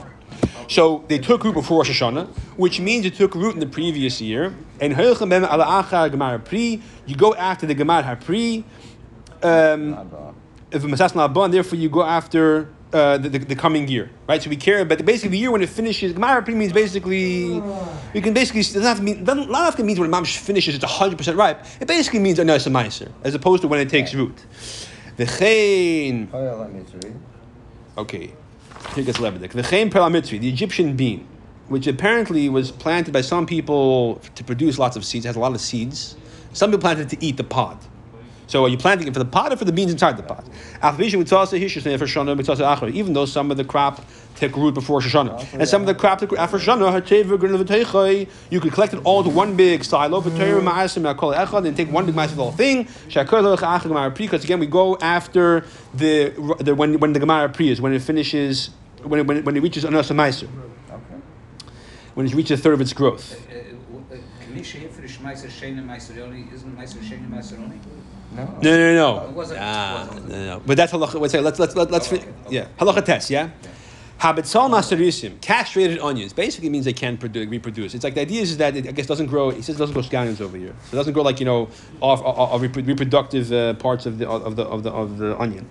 [0.69, 4.21] So they took root before Rosh Hashanah, which means it took root in the previous
[4.21, 4.53] year.
[4.79, 5.11] And you go
[7.35, 8.63] after the gemar hapri,
[9.43, 10.35] um,
[10.71, 14.41] if Masas Na'abah, and therefore you go after uh, the, the, the coming year, right?
[14.41, 17.55] So we care, but basically the year when it finishes, Gemara means basically,
[18.13, 21.37] you can basically, doesn't have to mean, doesn't, not to when mamsh finishes, it's 100%
[21.37, 21.65] ripe.
[21.79, 24.45] It basically means a nasa meiser, as opposed to when it takes root.
[25.17, 27.17] The chain, mitzri.
[27.97, 28.33] okay.
[28.95, 29.51] Here gets lebedik.
[29.51, 31.27] V'chein perlamitri, the Egyptian bean,
[31.67, 35.25] which apparently was planted by some people to produce lots of seeds.
[35.25, 36.15] It has a lot of seeds.
[36.53, 37.77] Some people planted it to eat the pod.
[38.51, 40.43] So are you planting it for the pod or for the beans inside the pot?
[42.93, 46.19] Even though some of the crop took root before Shoshana, and some of the crop
[46.19, 52.05] took after Shoshana, you could collect it all into one big silo, and take one
[52.05, 52.89] big massive whole thing.
[53.05, 58.01] Because again, we go after the, the when when the Gemara Pri is when it
[58.01, 60.49] finishes when it, when it, when it reaches another meiser,
[60.91, 61.21] Okay.
[62.15, 63.33] when it reaches a third of its growth.
[63.49, 63.55] Uh,
[64.13, 64.53] uh, Can
[65.23, 66.47] you share for the Schmeiser Shane Meiser only?
[66.53, 67.79] Isn't Meiser Shane Meiser only?
[68.35, 68.45] No.
[68.45, 69.31] No, no, no, It no.
[69.35, 70.29] wasn't- Ah, it wasn't.
[70.29, 70.61] no, no.
[70.65, 71.19] But that's halacha.
[71.19, 73.29] Let's say let's let's let's, let's Oh, fin- okay, yeah halacha test.
[73.29, 73.49] Yeah.
[74.19, 77.95] Habitzal masterisim, castrated onions, basically means they can produ- reproduce.
[77.95, 79.49] It's like the idea is that it, I guess doesn't grow.
[79.49, 81.69] He says it doesn't grow scallions over here, so it doesn't grow like you know
[82.01, 85.67] off, off, off reproductive uh, parts of the of the of the of the onion.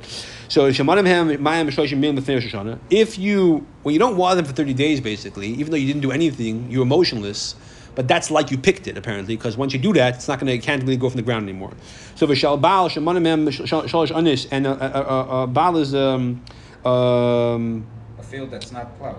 [0.48, 2.80] So shemanim ham mayam b'shloshim min b'fnei Shoshana.
[2.90, 6.02] If you when you don't water them for thirty days, basically, even though you didn't
[6.02, 7.54] do anything, you're motionless.
[7.94, 10.46] But that's like you picked it apparently, because once you do that, it's not going
[10.46, 11.72] to it can't really go from the ground anymore.
[12.14, 16.42] So v'shal baal shemanim ham shalosh anis and uh, uh, baal is um,
[16.84, 17.86] um,
[18.18, 19.18] A field that's not plowed.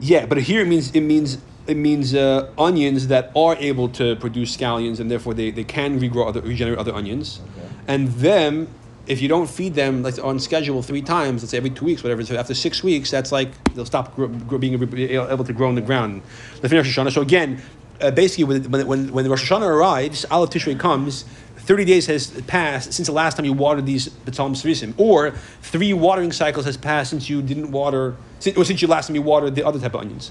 [0.00, 4.14] yeah, but here it means it means it means uh, onions that are able to
[4.16, 7.68] produce scallions and therefore they, they can regrow other regenerate other onions, Okay.
[7.88, 8.68] and them
[9.06, 12.02] if you don't feed them like on schedule three times, let's say every two weeks,
[12.02, 12.24] whatever.
[12.24, 16.22] So after six weeks, that's like they'll stop being able to grow in the ground.
[16.60, 17.12] The finish Hashanah.
[17.12, 17.62] So again,
[18.00, 21.24] uh, basically when, when when the Rosh Hashanah arrives, Aleph Tishrei comes.
[21.58, 25.92] 30 days has passed since the last time you watered these B'Talm Srisim, or three
[25.92, 29.22] watering cycles has passed since you didn't water, since, or since you last time you
[29.22, 30.30] watered the other type of onions.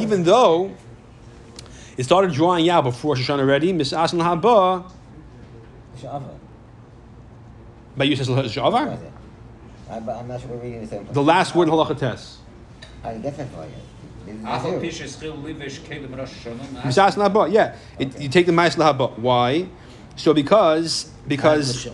[0.00, 0.74] Even though
[1.98, 4.90] it started drying out before Rosh Hashanah already, Mis'asan haba
[6.00, 6.37] Shava.
[7.98, 8.98] By Yusuf What Shavar.
[9.90, 11.14] I, but I'm not sure we're reading the same place.
[11.14, 12.38] The last word in Halacha Tes.
[13.04, 13.70] I get that for you.
[14.26, 14.36] This
[15.00, 15.46] is Afal zero.
[15.62, 17.52] Is Kelim Rosh Hashanah.
[17.52, 17.76] Yeah.
[17.98, 19.18] It, you take the Ma'as lahaba.
[19.18, 19.66] Why?
[20.16, 21.86] So because because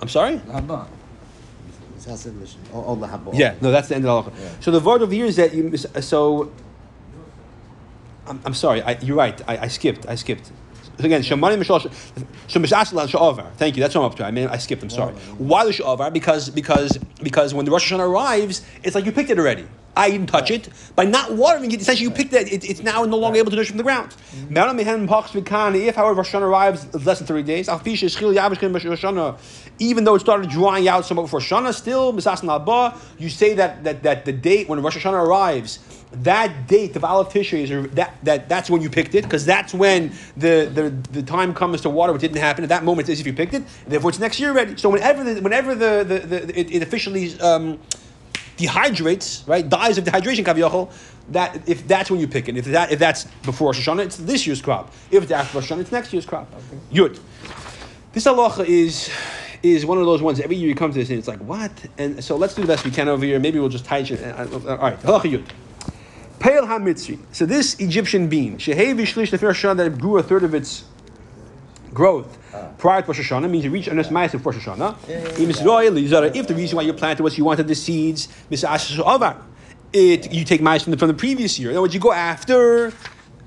[0.00, 0.38] I'm sorry.
[0.38, 0.86] Haba.
[2.72, 3.36] Oh, oh the.
[3.36, 4.40] Yeah, no, that's the end of the halacha.
[4.40, 4.60] Yeah.
[4.60, 6.50] So the word over here is that you mis- so.
[8.26, 9.40] I'm, I'm sorry, I, you're right.
[9.48, 10.08] I, I skipped.
[10.08, 10.50] I skipped.
[10.98, 13.52] So again, so mishasla sha'avar.
[13.54, 13.82] Thank you.
[13.82, 14.24] That's what I'm up to.
[14.24, 14.82] I mean, I skipped.
[14.82, 15.14] I'm sorry.
[15.38, 16.12] Why the sha'avar?
[16.12, 19.66] Because because because when the Rosh Hashanah arrives, it's like you picked it already.
[19.94, 20.68] I didn't touch it.
[20.96, 22.50] By not watering it, essentially you picked it.
[22.50, 24.10] it it's now no longer able to nourish from the ground.
[24.10, 24.54] Mm-hmm.
[24.54, 25.76] Me'aram mehen pachs v'kan.
[25.76, 28.86] If, however, Rosh Hashanah arrives less than 30 days, al pi she'eschil yavish ken Rosh
[28.86, 29.38] Hashanah,
[29.78, 33.84] even though it started drying out somewhat before Shana, still misas nalba, you say that,
[33.84, 35.78] that that the date when Rosh Hashanah arrives,
[36.12, 39.72] that date of Aleph Tishrei is that, that that's when you picked it because that's
[39.72, 43.08] when the, the the time comes to water, which didn't happen at that moment.
[43.08, 44.76] It's as if you picked it, therefore it's next year already.
[44.76, 47.78] So whenever the, whenever the, the, the it, it officially um,
[48.56, 50.92] dehydrates, right, dies of dehydration, kaviyachol,
[51.30, 54.16] that if that's when you pick it, if that if that's before Rosh Hashanah, it's
[54.16, 54.92] this year's crop.
[55.10, 56.52] If it's after Rosh Hashanah, it's next year's crop.
[56.92, 57.18] Yud.
[58.12, 59.10] This halacha is
[59.62, 60.40] is one of those ones.
[60.40, 61.72] Every year you come to this and it's like what?
[61.96, 63.38] And so let's do the best we can over here.
[63.38, 64.12] Maybe we'll just tie it.
[64.12, 65.48] uh, uh, All right, halacha yud.
[66.42, 67.18] Pale hamitzri.
[67.30, 70.84] So this Egyptian bean, shehevi shlish the first Hashanah that grew a third of its
[71.94, 72.36] growth
[72.78, 74.96] prior to Rosh Hashanah means you reach Anas Ma'aseh for Rosh Hashanah.
[76.34, 80.82] If the reason why you planted was you wanted the seeds, it you take Ma'aseh
[80.82, 81.70] from the, from the previous year.
[81.70, 82.92] In other words, you go after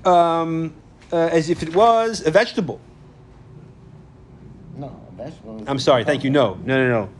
[0.06, 0.72] um,
[1.12, 2.80] uh, as if it was a vegetable.
[4.74, 5.62] No, a vegetable.
[5.66, 6.30] I'm sorry, thank you.
[6.30, 7.10] No, no, no, no.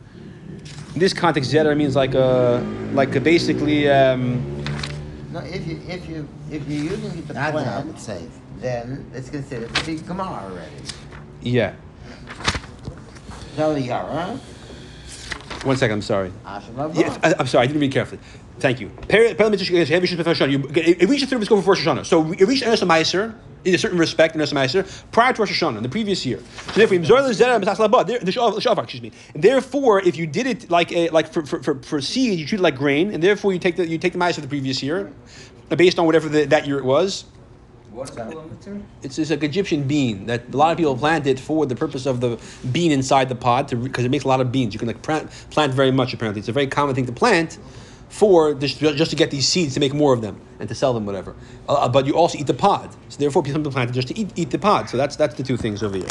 [0.95, 3.87] In this context, Zedar means like a like a basically.
[3.87, 4.56] Um,
[5.37, 7.99] No, if you if you if you're using it to That one I plant, would
[7.99, 8.25] say.
[8.59, 10.71] then it's considered to be Gemara already.
[11.41, 11.73] yeah.
[13.55, 14.39] Zali Yara,
[15.63, 15.95] One second.
[15.95, 16.31] I'm sorry.
[16.45, 16.95] Ashalava.
[16.95, 17.63] Yes, I, I'm sorry.
[17.63, 18.19] I didn't read carefully.
[18.59, 18.89] Thank you.
[19.07, 20.51] Peri- Peri- Mitzvah Shehevi Shlish B'Fnei Hashanah.
[20.51, 22.05] You- It it reached the third of its go before Rosh Hashanah.
[22.05, 23.35] So it reached Enes Meiser
[23.67, 26.39] in a certain respect, Enes Meiser, prior to Rosh Hashanah, in the previous year.
[26.67, 29.11] So therefore, Yimzor Lezera B'Tas Labah, there- the excuse me.
[29.33, 32.45] And therefore, if you did it like a, like for, for, for, for seed, you
[32.45, 34.49] treat it like grain, and therefore you take the you take the Meiser of the
[34.49, 35.11] previous year,
[35.69, 37.25] uh, based on whatever the, that year it was.
[37.91, 38.79] What's kilometer?
[39.01, 42.05] It's just like Egyptian bean that a lot of people plant it for the purpose
[42.05, 42.39] of the
[42.71, 44.73] bean inside the pod because it makes a lot of beans.
[44.73, 46.39] You can like plant, plant very much apparently.
[46.39, 47.57] It's a very common thing to plant
[48.09, 50.93] for just, just to get these seeds to make more of them and to sell
[50.93, 51.35] them whatever.
[51.67, 52.89] Uh, but you also eat the pod.
[53.09, 54.89] So therefore people plant it just to eat, eat the pod.
[54.89, 56.07] So that's that's the two things over here.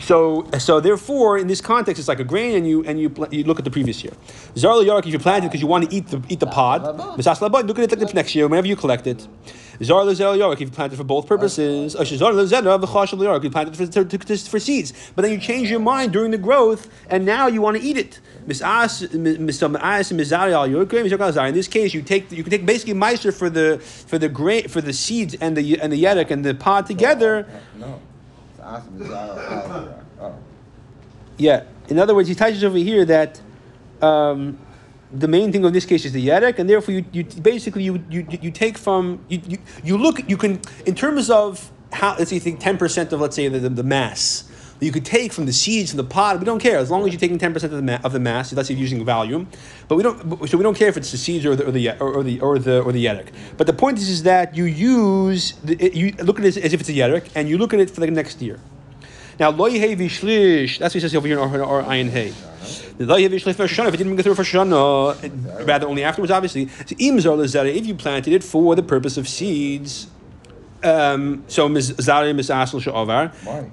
[0.00, 3.44] So so therefore in this context it's like a grain and you and you you
[3.44, 4.12] look at the previous year.
[4.54, 6.82] Zarla yarak if you plant it because you want to eat the eat the pod.
[6.86, 9.26] Look at it like the next year whenever you collect it.
[9.82, 11.94] Zar lezel if you planted for both purposes.
[11.94, 14.92] Or Zar york, you planted for, to, to, for seeds.
[15.14, 17.96] But then you change your mind during the growth, and now you want to eat
[17.96, 18.20] it.
[18.46, 23.36] Misas, misas, mizari al york, In this case, you take you can take basically meiser
[23.36, 26.54] for the for the grain for the seeds and the and the yerek and the
[26.54, 27.46] pod together.
[27.78, 28.00] No.
[28.50, 29.02] It's awesome.
[29.02, 29.88] It's all- all-
[30.20, 30.34] oh.
[31.36, 31.64] Yeah.
[31.88, 33.40] In other words, he touches over here that
[34.02, 34.58] um,
[35.20, 38.04] the main thing of this case is the yerek, and therefore you, you basically you,
[38.10, 42.30] you you take from you, you you look you can in terms of how let's
[42.30, 44.50] say you think ten percent of let's say the, the, the mass
[44.80, 46.38] you could take from the seeds from the pod.
[46.38, 48.20] We don't care as long as you're taking ten percent of the ma- of the
[48.20, 48.52] mass.
[48.52, 49.48] Let's say you're using volume,
[49.88, 50.48] but we don't.
[50.48, 52.58] So we don't care if it's the seeds or the or the or, the or
[52.58, 53.28] the or the yerek.
[53.56, 56.80] But the point is, is that you use the, you look at it as if
[56.80, 58.60] it's a yerek, and you look at it for the next year.
[59.38, 60.78] Now, loy hey vishlish.
[60.78, 62.32] That's what he says over here in our, our ayin hey.
[62.98, 66.68] If it didn't go through for shana, uh, rather only afterwards, obviously.
[66.68, 70.08] So If you planted it for the purpose of seeds.
[70.84, 73.32] Um, so mis zari mis asel sha'avar.
[73.44, 73.70] Why?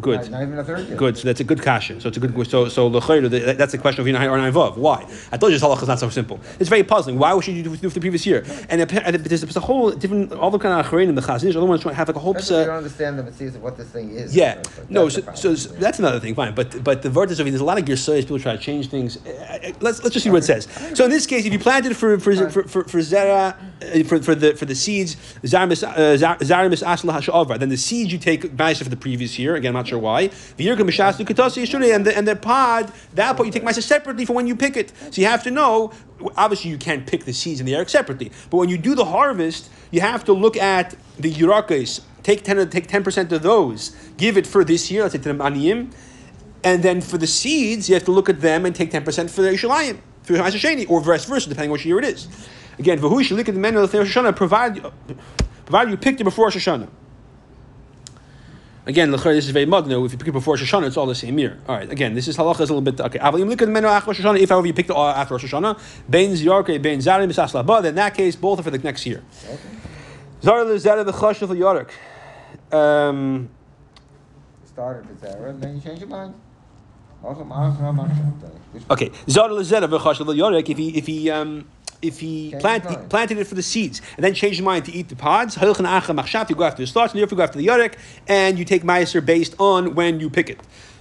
[0.00, 0.20] Good.
[0.22, 0.96] Not, not even a third year.
[0.96, 1.18] Good.
[1.18, 2.00] So that's a good kasha.
[2.00, 2.46] So it's a good.
[2.50, 4.40] So so l'chayr, that- that's the question of Yinai or.
[4.80, 5.06] Why?
[5.32, 6.40] I told you this halacha is not so simple.
[6.58, 7.18] It's very puzzling.
[7.18, 8.44] Why should you do, it for the previous year?
[8.68, 11.20] And, it- and it- there's, there's a whole different all the kind of acharim the
[11.20, 11.56] chazanish.
[11.56, 12.34] Other ones have like a whole.
[12.36, 14.34] You don't understand the mitzvahs of what this thing is.
[14.34, 15.08] yeah, the- no.
[15.08, 16.34] So, so, so that's another thing.
[16.34, 18.22] Fine, but but the verdict of there's a lot of girsayas.
[18.22, 19.18] People try to change things.
[19.26, 20.68] Uh, uh, Let's let's just see what it says.
[20.94, 24.22] So in this case, if you planted for for for for, for zera uh, for,
[24.22, 28.18] for the for the seeds zarimis uh, zar- zarimis asla hasha'avar, then the seeds you
[28.18, 29.56] take ma'aser for the previous year.
[29.56, 30.22] Again, I'm not sure why.
[30.22, 34.76] And the and the pod that part you take ma'aser separately for when you pick
[34.76, 34.92] it.
[35.10, 35.92] So you have to know.
[36.36, 39.06] Obviously, you can't pick the seeds in the eric separately, but when you do the
[39.06, 42.02] harvest, you have to look at the yurakis.
[42.22, 43.90] Take ten take ten percent of those.
[44.16, 45.02] Give it for this year.
[45.02, 45.92] Let's say to the aniyim.
[46.62, 49.42] And then for the seeds, you have to look at them and take 10% for
[49.42, 52.28] the Yishalayim, for Sheni, or vice versa, depending which year it is.
[52.78, 54.84] Again, Vahu Shalik at the men provided,
[55.70, 56.88] provided you picked it before Rosh Hashanah.
[58.86, 60.04] Again, this is very mugno.
[60.04, 61.58] If you pick it before Rosh Hashanah, it's all the same year.
[61.68, 61.88] All right.
[61.88, 63.20] Again, this is halacha is a little bit okay.
[63.20, 65.78] Aval yim likad menu after Rosh If however you picked it after Rosh Hashanah,
[66.10, 67.82] bein ziyarke bein zarim.
[67.82, 69.22] Then in that case, both are for the next year.
[70.42, 71.90] Zar lezara the chash of the yarik.
[72.76, 73.50] Um,
[74.64, 76.34] Started with Zara, and then you change your mind.
[77.22, 78.50] Also, Ma'aseh, Ma'aseh.
[78.72, 80.68] Which- Okay, Zar lezera v'chash yorek.
[80.68, 81.68] If he if he um
[82.02, 83.10] if he plant, mind.
[83.10, 85.86] planted it for the seeds and then changed his mind to eat the pods, halachan
[85.86, 87.94] acha machshav, you go after the starch, and you go after the yorek,
[88.28, 90.60] and you take meiser based on when you pick it.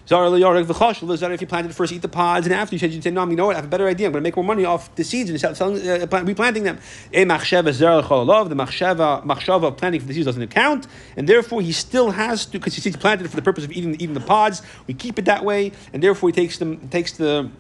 [0.10, 1.36] Zar yorek v'chash lezera.
[1.36, 3.30] If you planted it first, eat the pods, and after you said you say, no,
[3.30, 3.56] you know what?
[3.56, 4.08] I have a better idea.
[4.08, 6.64] I'm going to make more money off the seeds and sell, selling, uh, plant- replanting
[6.64, 6.80] them.
[7.14, 8.50] A machshava zera cholov.
[8.50, 12.48] The machshava machshava of planting for the seeds doesn't count, and therefore he still has
[12.48, 14.64] to because he's planted it for the purpose of eating eating the pods.
[14.88, 17.52] We keep it that way, and therefore he takes them takes the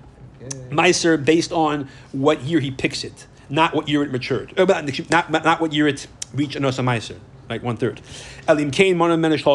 [0.69, 4.57] Meiser based on what year he picks it, not what year it matured.
[4.57, 4.65] Uh,
[5.09, 7.17] Not, not, what year it reached Anosa Meiser,
[7.49, 8.01] like one third.
[8.47, 9.45] Elim Mona Menish,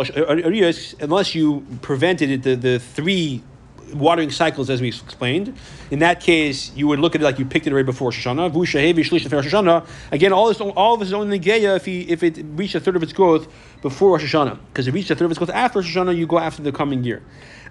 [0.44, 3.42] Arias, unless you prevented it, the, the three
[3.92, 5.56] watering cycles as we explained.
[5.90, 9.86] In that case, you would look at it like you picked it right before Shoshana.
[10.10, 12.80] Again, all this, all of this is only Negeya if he if it reached a
[12.80, 13.46] third of its growth
[13.82, 14.58] before Rosh Hashanah.
[14.68, 16.72] Because it reached a third of its growth after Rosh Hashanah, you go after the
[16.72, 17.22] coming year.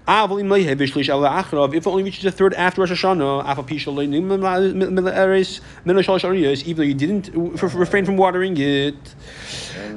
[0.06, 3.58] If it only reaches a third after Rosh Hashanah,
[6.66, 9.14] even though you didn't refrain from watering it.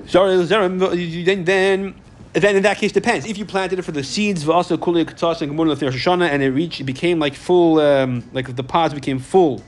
[0.09, 1.95] Then then
[2.33, 3.25] then in that case depends.
[3.25, 6.51] If you planted it for the seeds, also kuli katas and Rosh Hashanah, and it
[6.51, 9.61] reached, it became like full, um, like the pods became full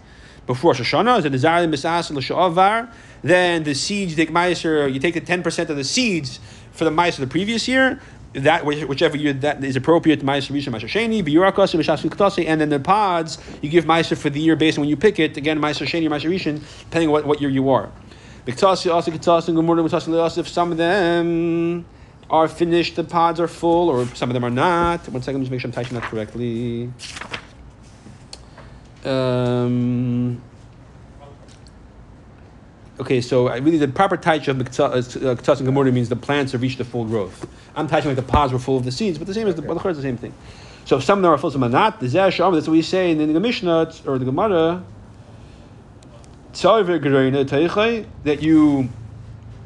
[0.47, 2.89] before Rosh Hashanah.
[3.21, 6.39] Then the seeds you take meiser, you take the ten percent of the seeds
[6.71, 7.99] for the meiser the previous year.
[8.33, 12.61] That which- whichever year that is appropriate, meiser rishon meiser sheni, biyurakas mishas katasi, and
[12.61, 15.35] then the pods you give meiser for the year based on when you pick it.
[15.35, 17.89] Again, meiser sheni, meiser rishon, depending on what, what year you are.
[18.45, 20.47] Miktasi also katasi and gemuna mitasi le'asif.
[20.47, 21.85] Some of them
[22.29, 25.09] are finished, the pods are full, or some of them are not.
[25.09, 26.91] One second, just make sure I'm typing that correctly.
[29.03, 30.41] Um,
[32.99, 36.15] okay, so I really the proper taich of Ktas uh, uh, and Gemurah means the
[36.15, 37.47] plants have reached the full growth.
[37.75, 39.61] I'm touching like the pods were full of the seeds, but the same as the,
[39.61, 40.33] the, the same thing.
[40.85, 41.99] So some of them are full, some are not.
[41.99, 44.83] The Zeh oh, that's what we say in the Mishnah or the Gemara.
[48.23, 48.89] That you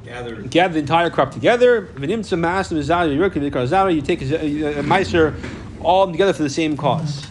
[0.04, 0.42] Gather.
[0.42, 1.84] gather the entire crop together.
[1.96, 3.96] V'nimtza mas mizali yirki v'karzara.
[3.96, 5.34] You take a, a, a meiser
[5.82, 7.26] all together for the same cause.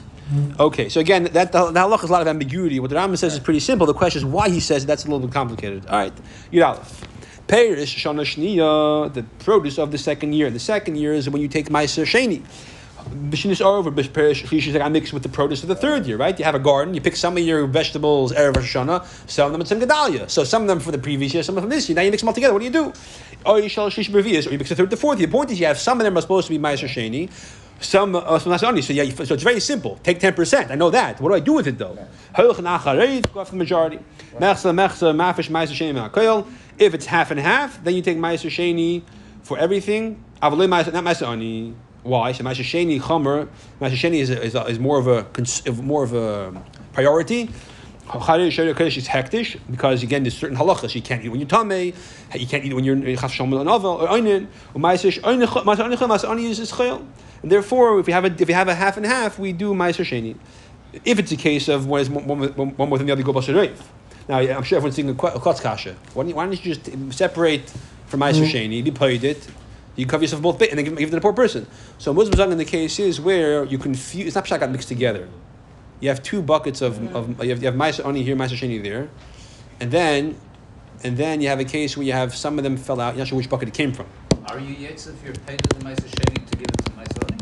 [0.59, 2.81] Okay, so again, that the, the halach has a lot of ambiguity.
[2.81, 3.87] What the Rambam says is pretty simple.
[3.87, 5.87] The question is why he says it, that's a little bit complicated.
[5.87, 6.13] All right,
[6.53, 7.09] Yud Aleph.
[7.49, 10.49] Perish shana shniya, the produce of the second year.
[10.51, 12.43] The second year is when you take meiser sheni.
[13.11, 16.39] Bishinis over Perish like I mix with the produce of the third year, right?
[16.39, 19.61] You have a garden, you pick some of your vegetables erev Hashanah, some of them
[19.61, 20.31] at some Gedalia.
[20.31, 21.97] So some of them for the previous year, some of them from this year.
[21.97, 22.55] Now you mix them all together.
[22.55, 22.93] What do you do?
[23.45, 25.27] Or you shall Shlish Bevias, or you mix the third, the fourth year.
[25.27, 27.29] The point is you have some of them are supposed to be Ma'aser Sheni,
[27.83, 28.59] some uh, some.
[28.59, 29.99] So yeah, so it's very simple.
[30.03, 30.71] Take ten percent.
[30.71, 31.21] I know that.
[31.21, 31.95] What do I do with it though?
[32.37, 33.99] Go off the majority.
[36.79, 39.03] If it's half and half, then you take Ma'aser Sheni
[39.43, 40.25] for everything.
[40.41, 41.75] Not Ma'aser Ani.
[42.03, 42.33] Why?
[42.33, 43.49] So Ma'aser Sheni Chomer.
[43.81, 45.27] Ma'aser Sheni is, is, is more of a
[45.83, 46.53] more of a
[46.93, 47.51] priority.
[48.07, 51.95] Kodesh is hektish because again there's certain halachas you can't eat when you're tamei,
[52.35, 54.49] you can't eat when you're chaf shomel or oinin.
[54.75, 55.07] Ma'aser
[56.49, 57.13] is.
[57.43, 59.75] And therefore, if we have a if we have a half and half, we do
[59.75, 60.37] Ma'aser Sheni.
[61.05, 63.33] If it's a case of one is one, one, one more than the other go
[63.33, 63.77] basar
[64.29, 65.97] Now I'm sure everyone's thinking a klotz kasha.
[66.15, 67.73] Why don't, you, why don't you just separate
[68.07, 68.73] from Ma'aser mm-hmm.
[68.73, 68.87] Sheni?
[68.87, 69.47] You paid it.
[69.97, 71.67] You cover yourself both bit and then give, give it to the poor person.
[71.99, 74.29] So Muslim in the case is where you confuse.
[74.29, 75.29] It's not pshat got mixed together.
[76.01, 77.17] You have two buckets of, mm-hmm.
[77.17, 79.09] of you have you have Ma'aser Ani here, Ma'aser Sheni there,
[79.81, 80.37] and then
[81.05, 83.15] and then you have a case where you have some of them fell out.
[83.15, 84.07] You're not sure which bucket it came from.
[84.47, 87.39] Are you yetz if you're paid the Meiser Sheni to give it to Meiser Oni?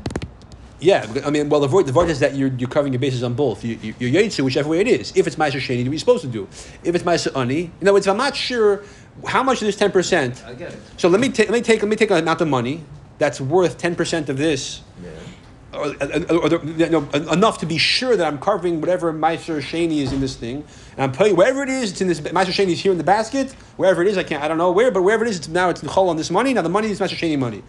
[0.81, 3.23] Yeah, I mean, well, the void, the void is that you're, you're covering your bases
[3.23, 3.63] on both.
[3.65, 5.13] You, you, you're whichever way it is.
[5.15, 6.49] If it's Meiser Sheni, what you're supposed to do.
[6.83, 8.83] If it's Meiser Ani, in other words, I'm not sure
[9.27, 10.79] how much of this 10%, I get it.
[10.97, 12.83] so let me, take let me take let me take an amount of money
[13.19, 14.81] that's worth 10% of this,
[15.75, 18.81] uh, uh, or, or, or the- you know, enough to be sure that I'm covering
[18.81, 20.65] whatever Meiser Sheni is in this thing.
[20.97, 23.05] And I'm putting wherever it is, it's in this, Meiser Sheni is here in the
[23.05, 25.49] basket, wherever it is, I can't, I don't know where, but wherever it is, it's,
[25.49, 27.63] now it's in the on this money, now the money is Meiser Sheni money.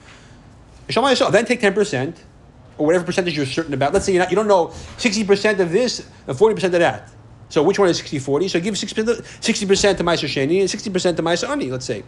[0.88, 2.24] Then take ten percent,
[2.82, 3.94] or whatever percentage you're certain about.
[3.94, 6.80] Let's say you're not, you don't know sixty percent of this and forty percent of
[6.80, 7.10] that.
[7.50, 8.50] So which one is 60-40?
[8.50, 11.70] So give 60 percent to Meiser Sheni and sixty percent to Meiser Ani.
[11.70, 12.04] Let's say,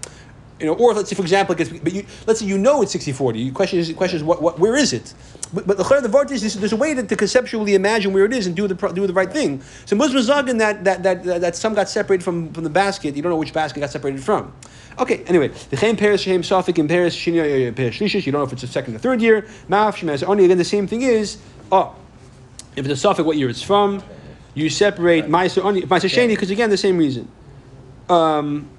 [0.60, 2.82] you know, or let's say for example, it gets, but you, let's say you know
[2.82, 3.34] it's 60-40.
[3.34, 5.14] The question is, question is what, what, where is it?
[5.54, 8.34] But, but the the vart is there's a way to, to conceptually imagine where it
[8.34, 9.62] is and do the do the right thing.
[9.86, 13.16] So Muslims zagen that that, that that some got separated from, from the basket.
[13.16, 14.52] You don't know which basket got separated from.
[15.00, 18.26] Okay, anyway, the Chaim Paris Shem Safik in Paris Shini Paris Shlishis.
[18.26, 19.44] You don't know if it's the second or third year.
[19.70, 20.46] Ma'af Shemaz Oni.
[20.46, 21.38] Again, the same thing is.
[21.72, 21.96] Oh,
[22.76, 24.04] if it's a Safik, what year it's from?
[24.56, 27.28] You separate Ma'aser Oni, Ma'aser Sheni, because again, the same reason.
[28.10, 28.70] Um,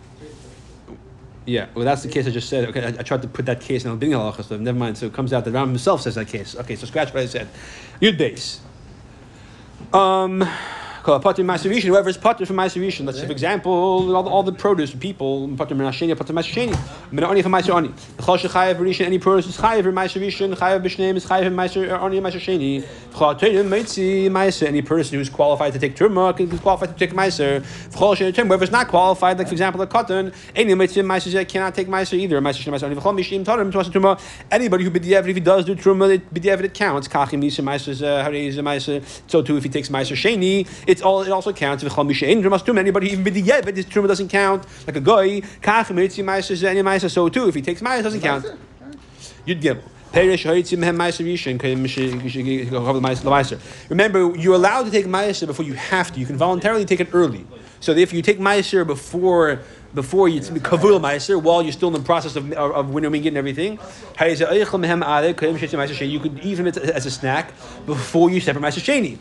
[1.46, 2.68] yeah, well, that's the case I just said.
[2.70, 4.96] Okay, I, I tried to put that case in Al Bini Halacha, so never mind.
[4.96, 6.56] So it comes out that Ram himself says that case.
[6.56, 7.48] Okay, so scratch what I said.
[8.00, 8.60] Yud base.
[9.92, 10.48] Um,
[11.04, 13.04] called Pater whoever is Pater from Maserishan.
[13.04, 16.74] Let's say, for example, all the, all the produce people, Pater Menasheni, Pater Masasheni,
[17.12, 21.16] Menani from Maser The Chol Shechayev Rishon, any produce is Chayev in Maserishan, Chayev Bishneim
[21.16, 22.82] is Chayev in and Masasheni.
[23.12, 27.14] Chol Teirim Meitzi any person who's qualified to take Turma, can be qualified to take
[27.14, 27.60] Maser.
[27.90, 31.74] Chol Shechayev, whoever is not qualified, like for example, the cotton, any Meitzi Maser cannot
[31.74, 32.40] take Maser either.
[32.40, 32.96] Maser Ani.
[32.96, 34.18] Chol Mishim Tarim, Tuasa Turma,
[34.50, 37.08] anybody who B'diavad, if he does do Turma, B'diavad it counts.
[37.08, 39.04] Kachim Nisa Maser, uh, Harei Maser.
[39.30, 41.82] So too, if he takes Maser Sheni, it's all, it also counts.
[41.82, 44.64] V'chol Mishain, Turmas Turma, anybody even with B'diavad, his Turma doesn't count.
[44.86, 48.02] Like a guy, Kachim Nisa Maser, any Maser, so too, if he takes Maser, it
[48.04, 48.44] doesn't count.
[48.44, 49.64] The
[53.00, 53.58] Meiser.
[53.90, 56.20] Remember, you're allowed to take Meiser before you have to.
[56.20, 57.44] You can voluntarily take it early.
[57.80, 59.60] So if you take Meiser before
[59.94, 63.36] before you kavul Meiser while you're still in the process of, of, of winnowing and
[63.36, 63.80] everything, you
[66.20, 67.52] could eat it as a snack
[67.86, 69.18] before you separate Meiser Sheni.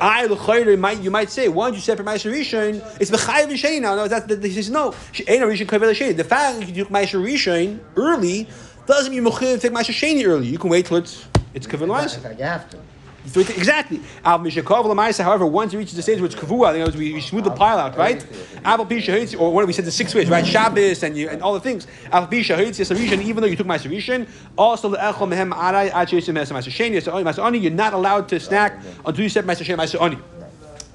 [0.00, 2.82] I l'chayre might you might say, why don't you separate Meiser Rishon?
[3.00, 3.96] It's b'chayiv Sheni now.
[3.96, 4.94] No, that, that, he says no.
[5.26, 6.16] Ain't a Rishon kavul Sheni.
[6.16, 8.48] The fact that you took Meiser Rishon early
[8.86, 10.46] doesn't mean you take Meiser Sheni early.
[10.46, 12.91] You can wait till it's it's kavul.
[13.26, 14.00] So it- Exactly.
[14.24, 17.12] Al Mishakov Lamaisa, however, once it reaches the stage where it's kavua, you know, we,
[17.14, 18.24] we smooth the pile out, right?
[18.64, 20.46] Al Pisha Hitzi, or what we said the six ways, right?
[20.46, 21.86] Shabbos and you and all the things.
[22.10, 24.26] Al Pisha Hitzi, Sarishan, even though you took my Sarishan,
[24.58, 28.40] also the Echel Mehem Arai, Achesim Hesam Maser Sheni, Maser Ani, you're not allowed to
[28.40, 30.16] snack until you set Maser Sheni, Maser Ani.
[30.16, 30.41] It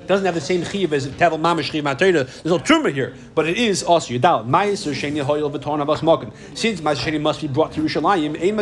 [0.08, 2.26] doesn't have the same chiv as Tevel Mamash Matera.
[2.26, 4.48] There's no truma here, but it is also Yadal.
[4.48, 6.32] Ma'aser Sheni Hoyel V'Torn Mokin.
[6.58, 8.58] Since Ma'aser Sheni must be brought to Yerushalayim, Ein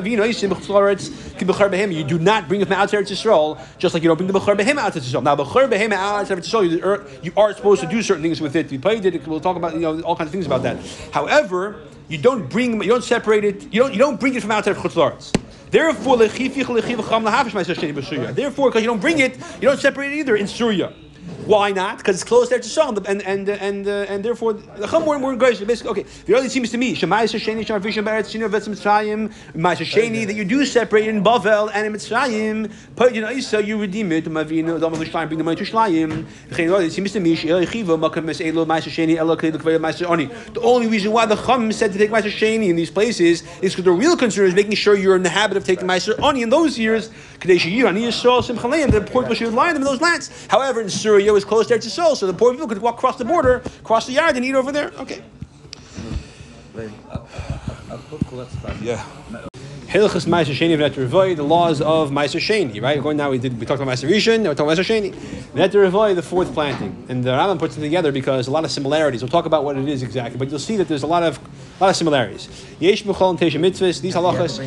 [1.37, 1.93] Ki Behem.
[1.93, 4.39] You do not bring it from outside Eretz Yisrael, just like you don't bring the
[4.39, 5.23] B'Char Behem outside Eretz Yisrael.
[5.23, 8.69] Now B'Char Behem outside Eretz Yisrael, you are- supposed to do certain things with it.
[8.69, 9.25] We played it.
[9.27, 10.77] We'll talk about you know all kinds of things about that.
[11.11, 13.73] However, you don't bring, you don't separate it.
[13.73, 15.31] You don't, you don't bring it from outside of Chutzaretz.
[15.71, 16.17] Therefore.
[16.17, 16.75] Therefore,
[18.69, 20.93] because you don't bring it, you don't separate it either in Surya.
[21.45, 21.97] Why not?
[21.97, 25.37] Because it's close there to Shalom, and and and uh, and therefore the weren't, weren't
[25.37, 25.65] gracious.
[25.65, 26.05] Basically, okay.
[26.25, 31.07] The only seems to me Beretz Shino Vetz Mitzrayim Ma'aser Sheni that you do separate
[31.07, 32.71] in Bavel and in Mitzrayim.
[32.95, 34.25] But you know, so you redeem it.
[34.25, 36.25] Bring the money to Shlayim.
[36.51, 40.25] It seems to me She'el Chiva Makam Mes Elo Ma'aser Sheni Elo Kedei Lekvei Oni.
[40.25, 43.73] The only reason why the Chum said to take Ma'aser Sheni in these places is
[43.73, 46.41] because the real concern is making sure you're in the habit of taking Ma'aser Oni
[46.41, 47.11] in those years.
[47.39, 48.91] Kadei She'ir Ani Yisrael Simcha Leim.
[48.91, 50.29] The poor people should lie them in those lands.
[50.47, 52.95] However, in Syria it was close there to Seoul, so the poor people could walk
[52.95, 54.91] across the border, cross the yard, and eat over there.
[54.99, 55.21] Okay.
[58.81, 59.03] Yeah.
[59.87, 63.01] Hilchas Meiser Sheni V'Net Revoy, the laws of Meiser Sheni, right?
[63.01, 65.13] Going now, we did we talked about Meiser Rishon, we're talking about Meiser Sheni.
[65.53, 68.71] V'Net Revoy, the fourth planting, and the Rambam puts them together because a lot of
[68.71, 69.21] similarities.
[69.21, 71.39] We'll talk about what it is exactly, but you'll see that there's a lot of
[71.79, 72.49] a lot of similarities.
[72.79, 74.59] Yesh B'Chol and Tesha Mitzvahs, these halachas.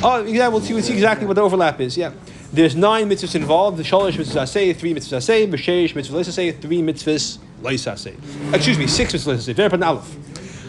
[0.00, 1.96] Oh, yeah, we'll see, we'll see exactly what the overlap is.
[1.96, 2.12] Yeah,
[2.52, 3.78] there's nine mitzvahs involved.
[3.78, 8.54] The shalosh mitzvahs asay, three mitzvahs asay, b'sheish mitzvahs asay, three mitzvahs asay.
[8.54, 9.54] Excuse me, six mitzvahs asay.
[9.54, 9.88] Very important.
[9.88, 10.16] Aleph.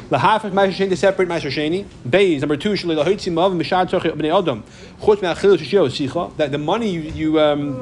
[0.10, 1.86] Lahafet ma'aser sheni to separate ma'aser sheni.
[2.08, 4.64] Beis number two shalei lahotzim of mishad tzorchi bnei adam.
[5.00, 6.36] Chutz me'achil shishio sicha.
[6.38, 7.74] That the money you, you um,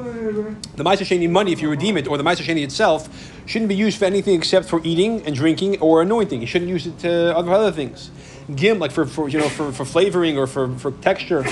[0.76, 3.08] the ma'aser sheni money if you redeem it or the ma'aser sheni itself
[3.46, 6.42] shouldn't be used for anything except for eating and drinking or anointing.
[6.42, 8.10] You shouldn't use it to other other things.
[8.54, 11.42] Gim like for, for you know for, for flavoring or for, for texture.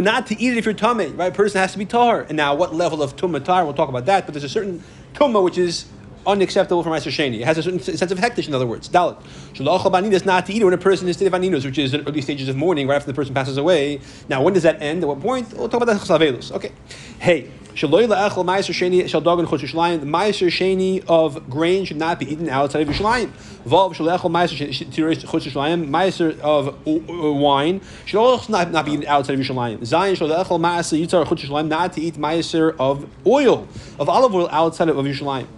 [0.02, 1.32] Not to eat it if you're tummy, right?
[1.32, 2.22] Person has to be tar.
[2.22, 3.64] And now, what level of tumah tar?
[3.64, 4.26] We'll talk about that.
[4.26, 4.82] But there's a certain
[5.14, 5.86] tumah which is
[6.26, 7.40] unacceptable for Meiser Sheni.
[7.40, 8.88] It has a certain sense of hektish, in other words.
[8.88, 9.20] Dalit.
[9.54, 11.94] Shlo l'achal b'aninas, not to eat when a person is state of aninos, which is
[11.94, 14.00] in early stages of mourning, right after the person passes away.
[14.28, 15.02] Now, when does that end?
[15.02, 15.52] At what point?
[15.52, 16.52] We'll talk about that chasavelus.
[16.52, 16.72] Okay.
[17.18, 17.50] Hey.
[17.74, 19.98] Shaloi la'achal ma'aser sheni shel dagan chutz Yerushalayim.
[19.98, 23.30] The ma'aser sheni of grain should not be eaten outside of Yerushalayim.
[23.66, 25.88] Vav shalachal ma'aser chutz Yerushalayim.
[25.88, 29.78] Ma'aser of uh, wine should also not, not be eaten outside of Yerushalayim.
[29.78, 31.66] Zayin shalachal ma'aser yitzar chutz Yerushalayim.
[31.66, 33.66] Not to eat ma'aser of oil
[33.98, 35.48] of olive oil outside of Yerushalayim.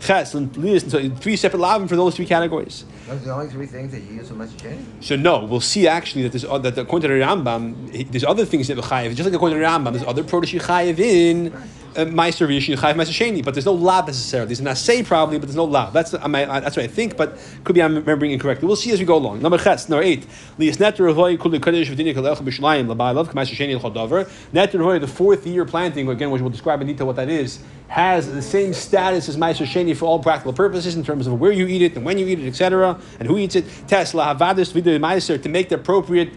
[0.00, 2.84] Ches and Lias, so three separate lavim for those three categories.
[3.06, 4.84] Those are the only three things that you use Meiser Sheni?
[5.00, 8.44] So no, we'll see actually that there's uh, that according to the Rambam, there's other
[8.44, 9.14] things that chayiv.
[9.14, 11.66] Just like according to the Rambam, there's other produce you chayiv in uh,
[12.06, 14.48] Meiser Rishon, you chayiv Meiser Sheni, but there's no lab necessarily.
[14.48, 15.92] There's an assay probably, but there's no lab.
[15.92, 18.66] That's I mean, that's what I think, but could be I'm remembering incorrectly.
[18.66, 19.42] We'll see as we go along.
[19.42, 20.26] Number ches, number eight.
[20.58, 26.40] Lias netter avoy kuli b'shlayim labai love Meiser Sheni the fourth year planting again, which
[26.40, 30.04] we'll describe in detail what that is, has the same status as Meiser Sheni for
[30.04, 32.46] all practical purposes in terms of where you eat it and when you eat it,
[32.46, 33.64] etc., and who eats it.
[33.88, 36.30] Tesla havadis v'du Meiser to make the appropriate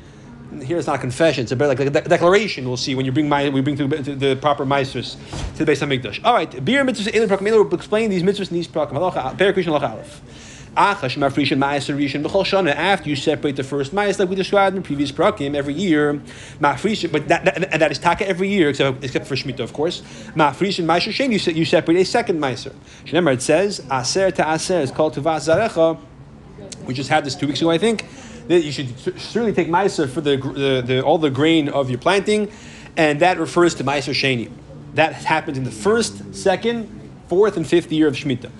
[0.59, 2.67] here it's not a confession; it's a, like a de- declaration.
[2.67, 5.15] We'll see when you bring my we bring to, the- to the proper mitzvahs
[5.57, 6.23] to the Beis Hamikdash.
[6.23, 7.15] All right, beer mitzvahs.
[7.15, 7.47] Elin Prakim.
[7.47, 8.91] Elin will explain these mitzvahs in these prakim.
[8.91, 9.37] Halacha
[9.93, 10.21] Aleph.
[10.73, 11.09] After
[13.09, 16.13] you separate the first ma'as, like we described in the previous prakim, every year
[16.61, 20.01] but that, that and that is taka every year except except for shemitah, of course.
[20.33, 21.33] Mafrishin ma'aser shen.
[21.33, 22.73] You you separate a second ma'aser.
[23.07, 25.99] Remember, it says aser to aser is called to zarecha.
[26.85, 28.05] We just had this two weeks ago, I think.
[28.51, 31.99] That you should certainly take meiser for the, the, the all the grain of your
[31.99, 32.51] planting,
[32.97, 34.51] and that refers to meiser sheni.
[34.95, 36.89] That happens in the first, second,
[37.29, 38.51] fourth, and fifth year of shemitah.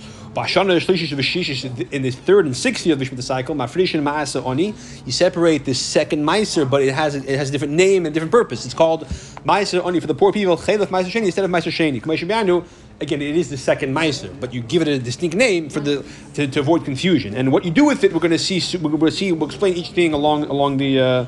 [1.92, 4.74] In the third and sixth year of the shemitah cycle, oni.
[5.06, 8.14] You separate this second meiser, but it has a, it has a different name and
[8.14, 8.64] different purpose.
[8.64, 9.04] It's called
[9.46, 10.54] meiser oni for the poor people.
[10.54, 12.72] Instead of meiser sheni.
[13.02, 16.06] Again, it is the second meiser, but you give it a distinct name for the
[16.36, 17.36] to, to avoid confusion.
[17.36, 18.60] And what you do with it, we're going to see.
[18.60, 19.32] To see.
[19.32, 21.00] We'll explain each thing along along the.
[21.00, 21.26] Uh,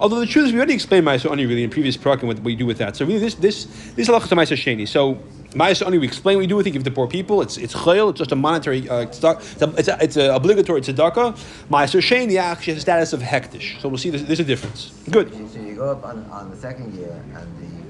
[0.00, 2.54] although the truth is, we already explained meiser oni really in previous program what we
[2.54, 2.94] do with that.
[2.96, 3.64] So really, this this
[3.96, 4.86] this is halacha to meiser sheni.
[4.86, 5.14] So
[5.52, 6.72] meiser oni, we explain what we do with it.
[6.72, 7.40] Give it to poor people.
[7.40, 8.10] It's it's chayil.
[8.10, 8.86] It's just a monetary.
[8.86, 9.38] Uh, it's a,
[9.78, 11.38] it's, a, it's a obligatory tzedakah.
[11.70, 13.80] Meiser sheni actually has status of hektish.
[13.80, 14.10] So we'll see.
[14.10, 14.92] There's, a difference.
[15.10, 15.32] Good.
[15.50, 17.84] So you go up on, on the second year and the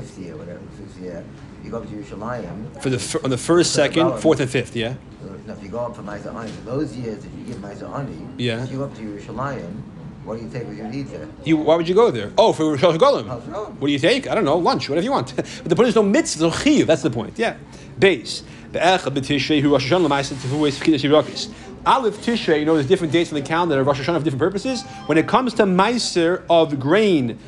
[0.00, 1.24] fifth year, whatever, fifth year,
[1.68, 2.82] you go up to Yerushalayim.
[2.82, 4.74] For the fir- on the first, second, fourth, and fifth.
[4.74, 4.94] Yeah.
[5.22, 8.16] So, no, if you go up for Meiser Ani, those years that you give Ani,
[8.38, 8.64] Yeah.
[8.64, 9.82] if you go up to Yerushalayim,
[10.24, 11.28] what do you take with you to eat there?
[11.44, 12.32] You, why would you go there?
[12.36, 13.74] Oh, for Rosh Hashanah.
[13.78, 14.28] What do you take?
[14.28, 15.34] I don't know, lunch, whatever you want.
[15.36, 16.86] but the point is no mitzvah, no chiyuv.
[16.86, 17.38] That's the point.
[17.38, 17.56] Yeah.
[17.98, 18.42] Base.
[18.72, 21.50] Be'echad b'tishrei hu Rosh Hashanah l'maisa tefu es fkidas yirakis.
[21.86, 24.40] Aleph Tishrei, you know, there's different dates on the calendar of Rosh Hashanah for different
[24.40, 24.82] purposes.
[25.06, 27.38] When it comes to meiser of grain,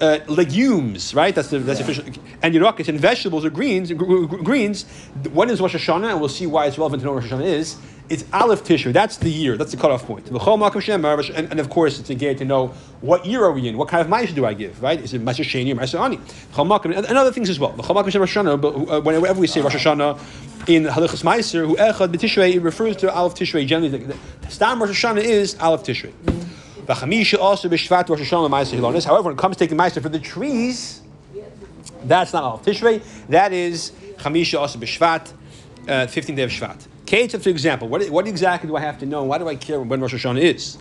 [0.00, 1.34] uh, legumes, right?
[1.34, 2.04] That's the that's the official.
[2.42, 4.84] And yirakis and vegetables or greens, gr- gr- greens.
[5.32, 6.10] When is Rosh Hashanah?
[6.12, 7.76] And we'll see why it's relevant to know what Rosh Hashanah is.
[8.08, 8.92] It's Aleph Tishrei.
[8.92, 9.56] That's the year.
[9.56, 10.28] That's the cutoff point.
[10.28, 12.68] And, and of course, it's a gate to know
[13.02, 13.78] what year are we in.
[13.78, 14.82] What kind of ma'aser do I give?
[14.82, 15.00] Right?
[15.00, 16.18] Is it ma'aser sheni or ma'aser ani?
[17.06, 17.70] And other things as well.
[17.70, 20.18] Uh, whenever we say Rosh Hashanah
[20.68, 23.64] in Halachas Meiser, who echad b'Tishrei, it refers to Aleph Tishrei.
[23.64, 26.12] Generally, the, the Stam Rosh Hashanah is Aleph Tishrei.
[29.04, 31.02] However, when it comes to taking ma'aser for the trees,
[32.04, 33.02] that's not Aleph Tishrei.
[33.28, 35.32] That is Chamisha also b'shvat,
[35.84, 36.86] uh, 15th day of Shvat.
[37.04, 39.24] Ketzah, for example, what, what exactly do I have to know?
[39.24, 40.78] Why do I care when Rosh Hashanah is?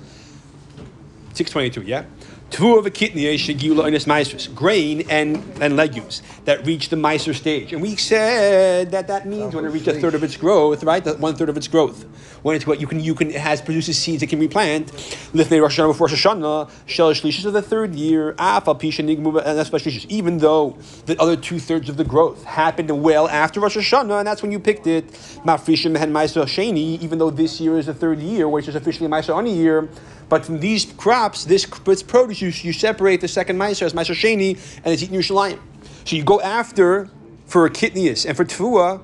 [1.33, 2.05] 622, yeah?
[2.49, 7.33] Two of a kidney shegula in its grain and, and legumes that reach the miser
[7.33, 7.73] stage.
[7.73, 11.03] And we said that that means when it reaches a third of its growth, right?
[11.03, 12.03] That one third of its growth.
[12.41, 14.87] When it's what you can, you can, it has produces seeds it can replant.
[15.33, 19.57] Lifnei Rosh Hashanah before Rosh Hashanah, shel shlishis of the third year, afal pisha and
[19.57, 20.05] that's shlishis.
[20.09, 24.27] Even though the other two thirds of the growth happened well after Rosh Hashanah, and
[24.27, 25.07] that's when you picked it.
[25.45, 29.09] Mafrishim and Meiser Sheni, even though this year is the third year, which is officially
[29.09, 29.89] Meiser on year.
[30.29, 34.15] But from these crops, this, this produce, you, you separate the second Meiser as Meiser
[34.15, 34.51] Sheni,
[34.83, 35.59] and it's eaten Yerushalayim.
[36.05, 37.09] So you go after
[37.45, 39.01] for a kitnius and for tefua.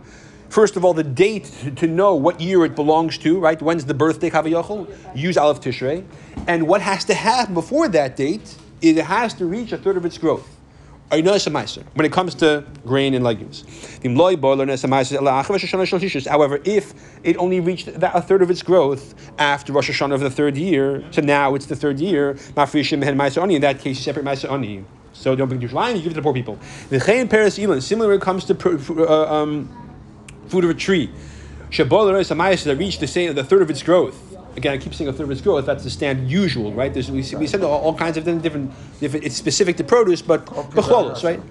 [0.49, 3.59] First of all, the date to, to know what year it belongs to, right?
[3.59, 4.95] When's the birthday Kavayachol?
[5.15, 6.05] Use Aleph Tishrei.
[6.47, 10.05] And what has to happen before that date, it has to reach a third of
[10.05, 10.54] its growth.
[11.93, 13.63] When it comes to grain and legumes.
[16.27, 16.93] However, if
[17.23, 20.57] it only reached that, a third of its growth after Rosh Hashanah of the third
[20.57, 22.35] year, so now it's the third year, in
[23.61, 24.83] that case, you separate Maisa Ani.
[25.13, 26.59] So don't bring to Yerushalayim, you give it to the poor people.
[26.89, 29.69] The Chayin Paris Elon, similar when it comes to uh, um,
[30.47, 31.09] fruit of a tree.
[32.65, 34.34] that reached the same the third of its growth.
[34.55, 35.65] Again, I keep saying a third of its growth.
[35.65, 36.93] That's the standard usual, right?
[36.93, 39.25] There's, we, we said all, all kinds of different, different.
[39.25, 41.41] It's specific to produce, but becholos, right?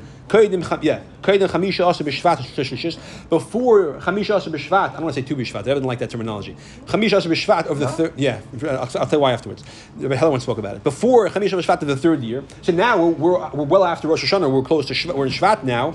[0.82, 2.98] Yeah, Kodim Chamisha also B'Shvat Shlishis.
[3.30, 5.60] Before Chamisha also B'Shvat, I don't want to say two B'Shvat.
[5.60, 6.54] I don't like that terminology.
[6.86, 8.12] Chamisha also B'Shvat of the third.
[8.16, 9.64] Yeah, I'll, I'll tell you why afterwards.
[9.96, 10.84] The Helen spoke about it.
[10.84, 12.44] Before Chamisha B'Shvat of the third year.
[12.62, 14.52] So now we're, we're, we're well after Rosh Hashanah.
[14.52, 15.94] We're close to Shvat, we're in Shvat now.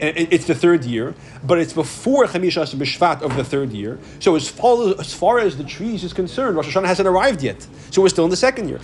[0.00, 1.12] And it's the third year,
[1.42, 3.98] but it's before Chamisha also B'Shvat of the third year.
[4.20, 7.66] So as far, as far as the trees is concerned, Rosh Hashanah hasn't arrived yet.
[7.90, 8.78] So we're still in the second year.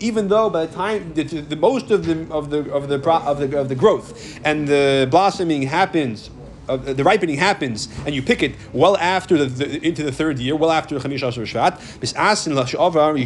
[0.00, 2.48] Even though by the time the, the most of the of
[2.88, 6.30] the of the of the of the growth and the blossoming happens.
[6.68, 10.38] Uh, the ripening happens, and you pick it well after the, the into the third
[10.38, 11.74] year, well after Chamish Asher Shvat.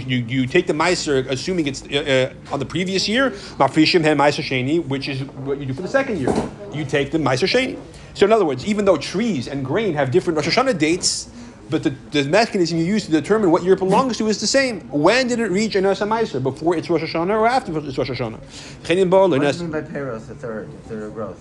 [0.09, 4.85] You, you take the Meiser, assuming it's uh, uh, on the previous year, Hem Sheni,
[4.87, 6.35] which is what you do for the second year.
[6.73, 7.79] You take the Meiser Sheni.
[8.15, 11.29] So, in other words, even though trees and grain have different Rosh Hashanah dates,
[11.69, 14.47] but the, the mechanism you use to determine what year it belongs to is the
[14.47, 14.81] same.
[14.91, 16.43] When did it reach Anas Meiser?
[16.43, 18.39] Before it's Rosh Hashanah or after it's Rosh Hashanah?
[18.39, 19.11] What do you mean
[19.71, 21.41] by peros, the third, the third growth?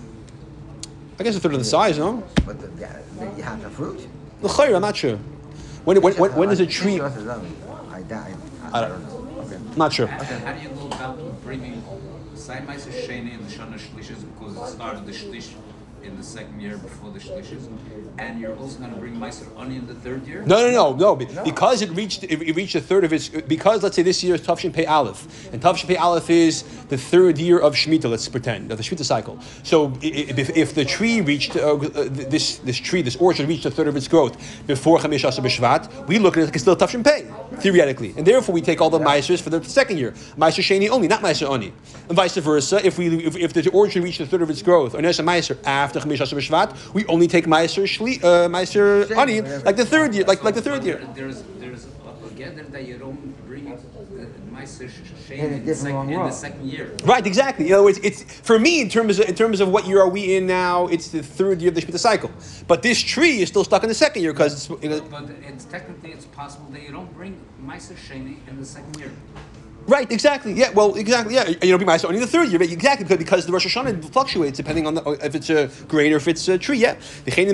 [1.18, 2.24] I guess a third of the size, no?
[2.44, 2.98] But the, yeah,
[3.36, 4.06] you have the fruit?
[4.42, 5.16] The chayr, I'm not sure.
[5.84, 7.00] When, when, when, when does a tree...
[7.00, 8.34] I, I,
[8.72, 9.42] I, don't know.
[9.42, 9.58] Okay.
[9.76, 10.08] Not sure.
[10.08, 11.82] How do you go about bringing
[12.34, 15.54] Sai Meiser Sheni and the Shana Shlishis because it started the Shlish
[16.06, 17.68] in the second year before the Shlishis,
[18.18, 20.42] and you're also going to bring Meiser Ani in the third year?
[20.42, 21.16] No, no, no, no.
[21.16, 23.28] Be- Because it reached it reached a third of its.
[23.28, 26.96] Because let's say this year is Tavshin Pei Aleph, and Tavshin Pei Aleph is the
[26.96, 28.08] third year of Shemitah.
[28.10, 29.38] Let's pretend of the Shemitah cycle.
[29.62, 33.70] So if, if the tree reached uh, uh, this this tree this orchard reached a
[33.70, 34.36] third of its growth
[34.66, 37.26] before Chamish Asa B'Shvat, we look at it like it's still Tavshin Pei
[37.58, 41.08] theoretically, and therefore we take all the Meisers for the second year, Meiser Sheni only,
[41.08, 41.72] not Meiser Ani,
[42.08, 42.84] and vice versa.
[42.84, 45.58] If we if, if the orchard reached a third of its growth, or Nesa Meiser
[45.64, 50.14] after Chamish Asa B'Shvat, we only take Meiser Shli uh, Meiser Ani like the third
[50.14, 51.06] year, like like the third year.
[51.14, 54.26] There's there's a gather that you don't bring the
[55.26, 56.94] Meiser In a in, the different second, one in the second year.
[57.04, 57.68] Right, exactly.
[57.68, 60.08] In other words, it's for me in terms of in terms of what year are
[60.08, 60.86] we in now?
[60.86, 62.30] It's the third year of the Shemitah cycle,
[62.66, 64.82] but this tree is still stuck in the second year because it's.
[64.82, 68.64] You know, But it's technically it's possible that you don't bring Meiser Sheni in the
[68.64, 69.10] second year.
[69.88, 70.52] Right, exactly.
[70.52, 71.34] Yeah, well, exactly.
[71.34, 73.66] Yeah, you know, be my only the third year, but exactly because, because the Rosh
[73.66, 76.78] Hashanah fluctuates depending on the, if it's a grain or if it's a tree.
[76.78, 77.52] Yeah, the is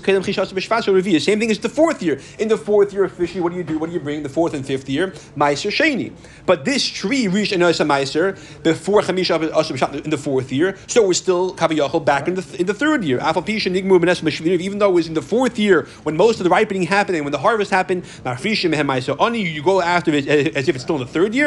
[0.00, 1.20] Kedem.
[1.20, 2.20] Same thing as the fourth year.
[2.40, 3.78] In the fourth year officially, what do you do?
[3.78, 4.24] What do you bring?
[4.24, 6.12] The fourth and fifth year, Meiser Sheni.
[6.44, 8.34] But this tree reached Anosa Meiser
[8.64, 12.66] before Chamish B'Shvat in the fourth year, so we're still Kaviyachol back in the in
[12.66, 13.20] the third year.
[13.20, 17.24] Even though it was in the fourth year when most of the ripening happened and
[17.24, 21.32] when the harvest happened, you go after it as if it's still in the third
[21.32, 21.43] year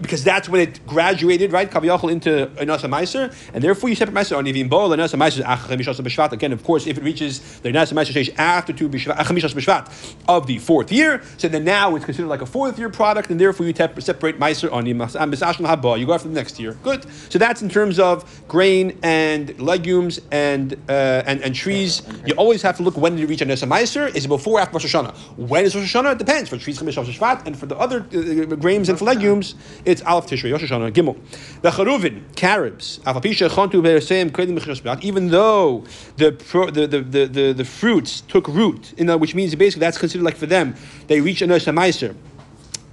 [0.00, 1.70] because that's when it graduated, right?
[1.70, 6.00] Kaviyachol into Anasa Meiser, and therefore you separate Meiser on Yivim Bo, Anasa Meiser, Achemishas
[6.00, 6.32] B'Shvat.
[6.32, 10.46] Again, of course, if it reaches the Anasa Meiser stage after two Achemishas B'Shvat of
[10.46, 13.66] the fourth year, so then now it's considered like a fourth year product, and therefore
[13.66, 15.98] you separate Meiser on Yivim Haba.
[15.98, 16.74] You go after the next year.
[16.82, 17.06] Good.
[17.30, 22.02] So that's in terms of grain and legumes and uh, and, and trees.
[22.26, 24.14] You always have to look when did it reach Anasa Meiser?
[24.14, 25.14] Is it before or after Rosh Hashanah?
[25.36, 26.12] When is Rosh Hashanah?
[26.12, 26.48] It depends.
[26.48, 29.19] For trees, Chemishas B'Shvat, and for the other uh, grains and for legumes.
[29.20, 29.54] Legumes,
[29.84, 31.18] it's Aleph Tishrei, Rosh Hashanah, Gimel.
[31.62, 35.84] The Charuvin, carobs, Afapisha Chontu Bereseim Kedim Mechashas even though
[36.16, 39.80] the, pro- the, the, the, the, the fruits took root, in the, which means basically
[39.80, 40.74] that's considered like for them,
[41.06, 42.14] they reach a Meiser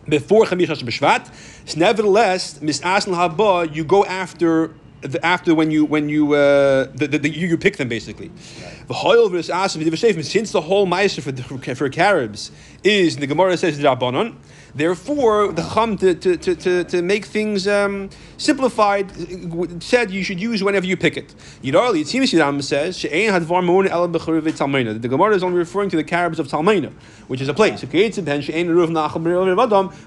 [0.08, 1.76] before Chamish B'Shvat.
[1.78, 7.20] Nevertheless, Mis'asn Haba, you go after the, after when you when you uh, the, the,
[7.20, 8.32] the, you, you pick them basically.
[8.88, 11.44] The hoil since the whole meiser for the,
[11.76, 12.52] for carobs
[12.84, 14.36] is the Gemara says the Rabbanon.
[14.78, 19.12] Therefore, the Chum to, to, to, to, make things um, simplified
[19.82, 21.34] said you should use whenever you pick it.
[21.64, 25.02] Yidarli, it seems Yidam says she'ein hadvar moon el talmeina.
[25.02, 26.94] The Gemara is only referring to the carobs of Talmeina,
[27.28, 27.82] which is a place.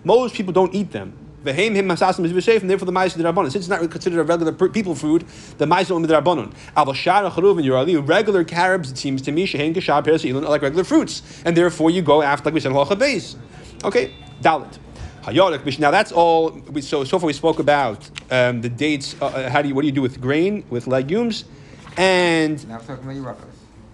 [0.04, 1.18] Most people don't eat them.
[1.42, 3.50] Vehem him masasim is and therefore the ma'is rabbanon.
[3.50, 5.24] Since it's not considered a regular people food,
[5.58, 6.54] the ma'is only rabbanon.
[6.76, 8.92] Al shara charuvin yurali regular carobs.
[8.92, 12.22] It seems to me shehein kashab peres are like regular fruits, and therefore you go
[12.22, 13.34] after like we said halacha beis.
[13.82, 14.12] Okay,
[14.42, 14.78] dalit.
[15.22, 15.78] Hayodik.
[15.78, 16.50] Now that's all.
[16.72, 19.14] we- So so far we spoke about um, the dates.
[19.20, 21.44] Uh, uh, how do you what do you do with grain with legumes,
[21.96, 23.36] and Now we're talking about your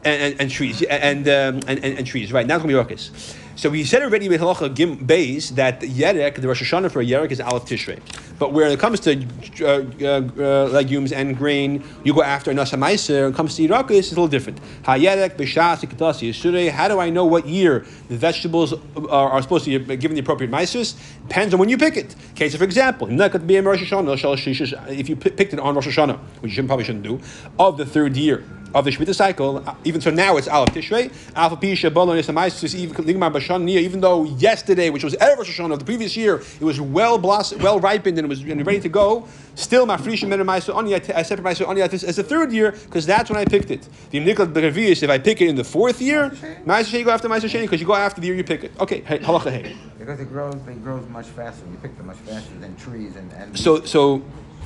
[0.05, 2.33] and, and, and trees and, um, and, and and trees.
[2.33, 3.35] Right now it's gonna be ruckus.
[3.57, 7.31] So we said already with halacha gim beis that yerek the Rosh Hashanah for yerek
[7.31, 7.99] is aleph tishrei,
[8.39, 9.17] but where it comes to
[9.63, 13.23] uh, uh, uh, legumes and grain, you go after nasa meiser.
[13.23, 14.61] When it comes to ruckus, it's a little different.
[14.83, 16.71] Hayerek b'shas yisurei.
[16.71, 20.21] How do I know what year the vegetables are, are supposed to be given the
[20.21, 20.95] appropriate meisers?
[21.27, 22.15] Depends on when you pick it.
[22.33, 27.05] Okay, so for example, if you picked it on Rosh Hashanah, which you probably shouldn't
[27.05, 27.21] do,
[27.59, 28.45] of the third year
[28.77, 32.75] of the Shemitah cycle, uh, even so now it's Aleph Tishrei, Alpha Pisha, Bolon, Isamaisis,
[32.91, 36.65] Ligmar Bashan, even though yesterday, which was Erev Rosh Hashanah of the previous year, it
[36.65, 40.41] was well blossomed, well ripened and it was and ready to go, still Mafrisha Men
[40.41, 43.71] Maisu Oni, I separate Maisu Oni as the third year, because that's when I picked
[43.71, 43.89] it.
[44.11, 46.29] The Niklat Begavius, if I pick it in the fourth year,
[46.67, 48.73] Maisu Sheni, go after Maisu Sheni, because you go after the year you pick it.
[48.79, 49.75] Okay, halacha hey.
[49.99, 51.65] Because it grows, it grows much faster.
[51.71, 53.59] You pick them much faster than trees and and.
[53.59, 54.23] So, so,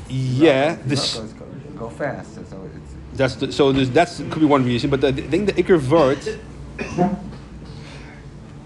[0.08, 1.16] yeah, this.
[1.16, 1.46] Ruccas go,
[1.78, 2.89] go fast, so it's.
[3.14, 5.78] That's the, so there's, that's could be one reason, but the, the thing the Iker
[5.78, 6.38] Vert.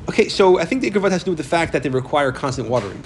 [0.09, 1.88] Okay, so I think the Iker Vert has to do with the fact that they
[1.88, 3.03] require constant watering.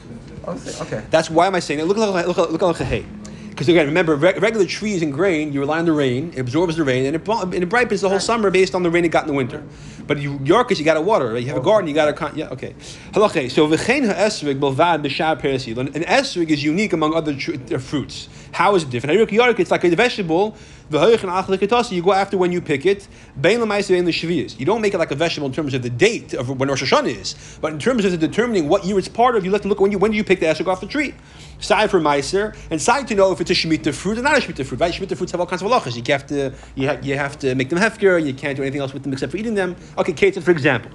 [0.46, 1.04] Oh, okay.
[1.10, 1.84] That's why am I saying it?
[1.84, 3.04] Look at look at look at hay.
[3.50, 6.76] Because again, remember, re- regular trees and grain, you rely on the rain, it absorbs
[6.76, 9.08] the rain, and it, and it ripens the whole summer based on the rain it
[9.08, 9.64] got in the winter.
[10.06, 11.32] But you, Yorkers, you got to water.
[11.32, 11.42] Right?
[11.42, 12.76] You have a garden, you got to con- yeah, okay.
[13.10, 13.50] Halacha.
[13.50, 15.92] So v'chein ha'esrig belvad b'shar perisilon.
[15.96, 18.28] An esrig is unique among other tr- uh, fruits.
[18.52, 19.18] How is it different?
[19.18, 20.56] Hayrik York, it's like a vegetable.
[20.90, 23.06] You go after when you pick it.
[23.42, 26.82] You don't make it like a vegetable in terms of the date of when Rosh
[26.82, 29.68] Hashanah is, but in terms of determining what year it's part of, you have to
[29.68, 31.14] look when you when do you pick the esrig off the tree.
[31.60, 34.40] Side for meiser and side to know if it's a shemitah fruit or not a
[34.40, 34.80] shemitah fruit.
[34.80, 34.94] Right?
[34.94, 35.96] Shemitah fruits have all kinds of halachas.
[35.96, 38.24] You have to you, ha- you have to make them hefker.
[38.24, 39.76] You can't do anything else with them except for eating them.
[39.98, 40.90] Okay, Kate, for example.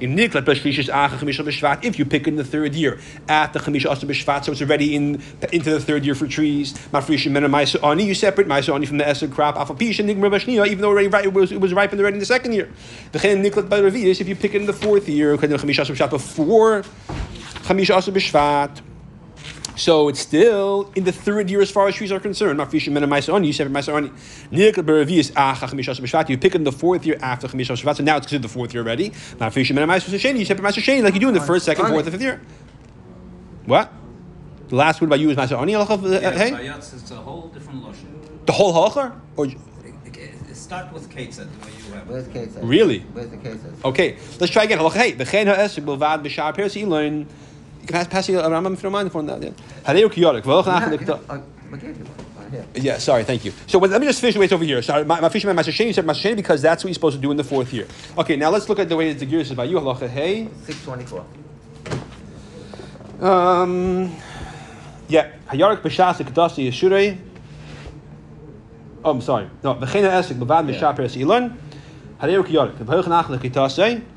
[0.00, 5.22] If you pick in the third year after Chamisha Asa B'Shvat, so it's already in
[5.52, 6.72] into the third year for trees.
[6.92, 7.48] Mafrisha Mena
[7.84, 9.56] Ani, you separate Maisa Ani from the Esed crop.
[9.80, 12.70] Even though already it was it was ripened already in the second year.
[13.12, 16.82] If you pick it in the fourth year, before
[17.62, 18.80] Chamisha Asa B'Shvat.
[19.76, 22.60] So it's still in the third year as far as trees are concerned.
[22.60, 24.08] Mafrisha Mena Maisa Ani, you separate Maisa Ani.
[24.52, 27.48] Niklat B'Ravius Acha ah, Chamisha Asa B'Shvat, you pick it in the fourth year after
[27.48, 29.10] Chamisha Asa so now it's considered the fourth year already.
[29.10, 31.86] Mafrisha Mena Maisa Sheni, you separate Maisa Sheni like you do in the first, second,
[31.86, 32.40] fourth, and fifth year.
[33.64, 33.92] What?
[34.68, 36.50] The last word about you is Maisa Ani, halacha, hey?
[36.52, 38.08] Bayatz is a whole different lotion.
[38.46, 39.20] The whole halacha?
[39.36, 39.48] Or
[40.52, 42.08] Start with Kate the way you have.
[42.08, 42.32] it.
[42.32, 42.60] Where's the?
[42.62, 43.00] Really?
[43.00, 43.58] Where's the case?
[43.84, 44.78] Okay, let's try again.
[44.78, 47.26] Halacha, hey, B'chein ha'esek b'lvad b'shar peres ilon.
[47.84, 49.42] You can pass, pass you a Rambam if you don't mind for that.
[49.42, 49.50] yeah.
[49.84, 52.64] Hareu kiyorik, v'loch You nach have- you lekta- have- we gave you one.
[52.74, 53.52] Yeah, sorry, thank you.
[53.66, 54.80] So let me just finish what's over here.
[54.80, 57.20] Sorry, my, my fisherman, Master Sheni said Master Sheni because that's what you're supposed to
[57.20, 57.86] do in the fourth year.
[58.16, 59.76] Okay, now let's look at the way the gears is about you.
[59.78, 60.48] Halacha, hey.
[60.64, 61.24] 624.
[63.20, 64.14] Um,
[65.08, 67.18] yeah, Hayarik b'shas kedasi yeshurei.
[69.04, 69.50] Oh, I'm sorry.
[69.62, 71.58] No, v'chein ha'esek b'vad b'shar peres ilon.
[72.22, 73.68] Hareu kiyorik, v'hoich nach lekta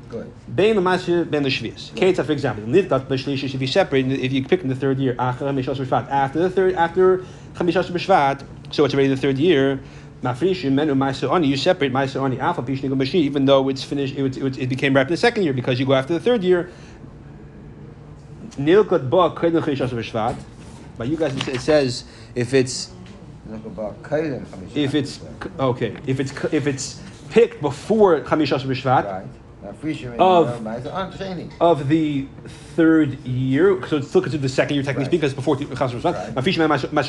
[0.08, 0.32] Good.
[0.54, 1.94] Bein l'masir ben l'shvius.
[1.94, 5.14] Kate, for example, niddat b'shlishi should be separated if you pick in the third year
[5.18, 6.08] after chamishas b'shvat.
[6.08, 7.18] After the third, after
[7.54, 9.80] chamishas b'shvat, so it's already the third year.
[10.22, 11.46] Mafrishim menu ma'aser.
[11.46, 15.06] You separate ma'aser alpha pishnigo b'shi, even though it's finished, it, it, it became ripe
[15.08, 16.70] in the second year because you go after the third year.
[18.56, 20.36] Nilkat ba kedem chamishas b'shvat.
[20.96, 22.04] But you guys, it says
[22.34, 22.90] if it's
[23.48, 24.76] Look about Kaiden Chamisha.
[24.76, 25.20] if it's
[25.58, 27.00] okay if it's if it's
[27.30, 29.04] picked before chamishas b'shvat.
[29.04, 29.26] Right.
[30.18, 30.48] Of-
[31.60, 32.26] of the
[32.76, 35.10] third year, so it's still considered the second year technically Right.
[35.10, 36.14] speaking, because before Chas Rishon.
[36.14, 36.34] Right.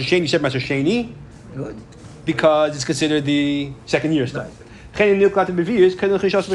[0.03, 1.12] Sheni, you said Sheni,
[1.55, 1.76] Good.
[2.26, 4.45] because it's considered the second year stuff.
[4.45, 4.97] Right.
[4.97, 6.45] Chen Nil Klat Bevius, Ken Chishas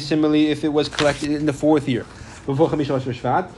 [0.00, 2.04] similarly if it was collected in the fourth year.
[2.46, 3.48] Before Chamisha B'Shvat,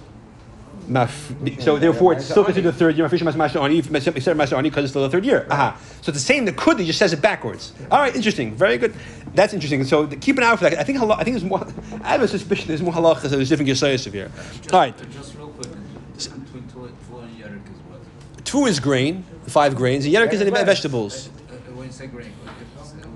[0.89, 3.07] Maf- so therefore, it's still considered the third year.
[3.09, 5.47] Mafresh Ma'aser Ani, Ma'aser Ma'aser Ani, because it's still the third year.
[5.51, 5.77] Aha.
[6.01, 6.45] So it's the same.
[6.47, 7.73] The Kudi just says it backwards.
[7.91, 8.55] All right, interesting.
[8.55, 8.95] Very good.
[9.35, 9.85] That's interesting.
[9.85, 10.79] So the- keep an eye out for that.
[10.79, 11.67] I think halacha- I think there's more.
[12.03, 13.23] I have a suspicion there's more halachas.
[13.23, 14.31] so There's different gesayos here.
[14.73, 14.95] All right.
[15.13, 15.69] Just real quick,
[16.17, 18.45] between two, two and yerek is what?
[18.47, 20.07] Two is grain, five grains.
[20.07, 21.29] And yerek is any vegetables.
[21.29, 22.51] Uh, uh, when you say grain, uh,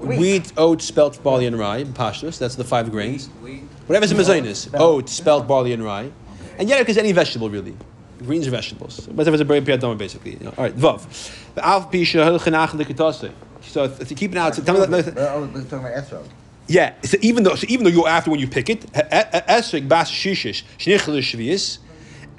[0.03, 0.19] Wheat.
[0.19, 1.85] Wheat, oats, spelt, barley, and rye.
[1.85, 2.37] Pashtus.
[2.37, 3.29] That's the five grains.
[3.41, 4.57] wheat, Whatever's in Mazonis.
[4.57, 4.83] Spelt.
[4.83, 6.11] Oats, spelt, barley, and rye.
[6.59, 7.75] And yerek is any vegetable, really.
[8.19, 9.07] Greens are vegetables.
[9.09, 10.33] Whatever's a berry piyadama, basically.
[10.35, 10.55] You know.
[10.57, 11.55] All right, vav.
[11.55, 13.33] The alf pisha hilchenach likatase.
[13.63, 15.15] So you keep an eye out, so tell me that.
[15.15, 16.29] We're talking about esrog.
[16.69, 20.11] Yeah, so even though so even though you're after when you pick it, esrig bas
[20.11, 21.79] shishish shnichel shvius,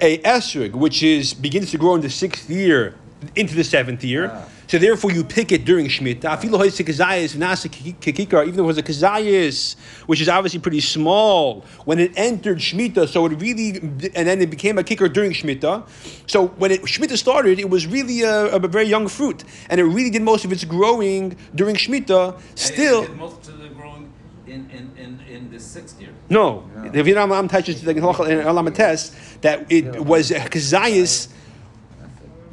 [0.00, 2.94] a esrig which is begins to grow in the sixth year
[3.36, 4.30] into the seventh year.
[4.32, 4.48] Ah.
[4.66, 6.22] So therefore, you pick it during Shemitah.
[6.22, 10.80] Afilu hoysik kazayis v'nasa kikikar, even though it was a kazayis, which is obviously pretty
[10.80, 13.08] small when it entered Shemitah.
[13.08, 15.86] So it really, and then it became a kicker during Shemitah.
[16.26, 19.84] So when it, Shemitah started, it was really a, a very young fruit, and it
[19.84, 22.40] really did most of its growing during Shemitah.
[22.54, 24.12] Still, most of the growing
[24.46, 26.10] in, in, in, in the sixth year.
[26.28, 31.28] no, the Vietnam Am touches the Alamates that it was a kazayas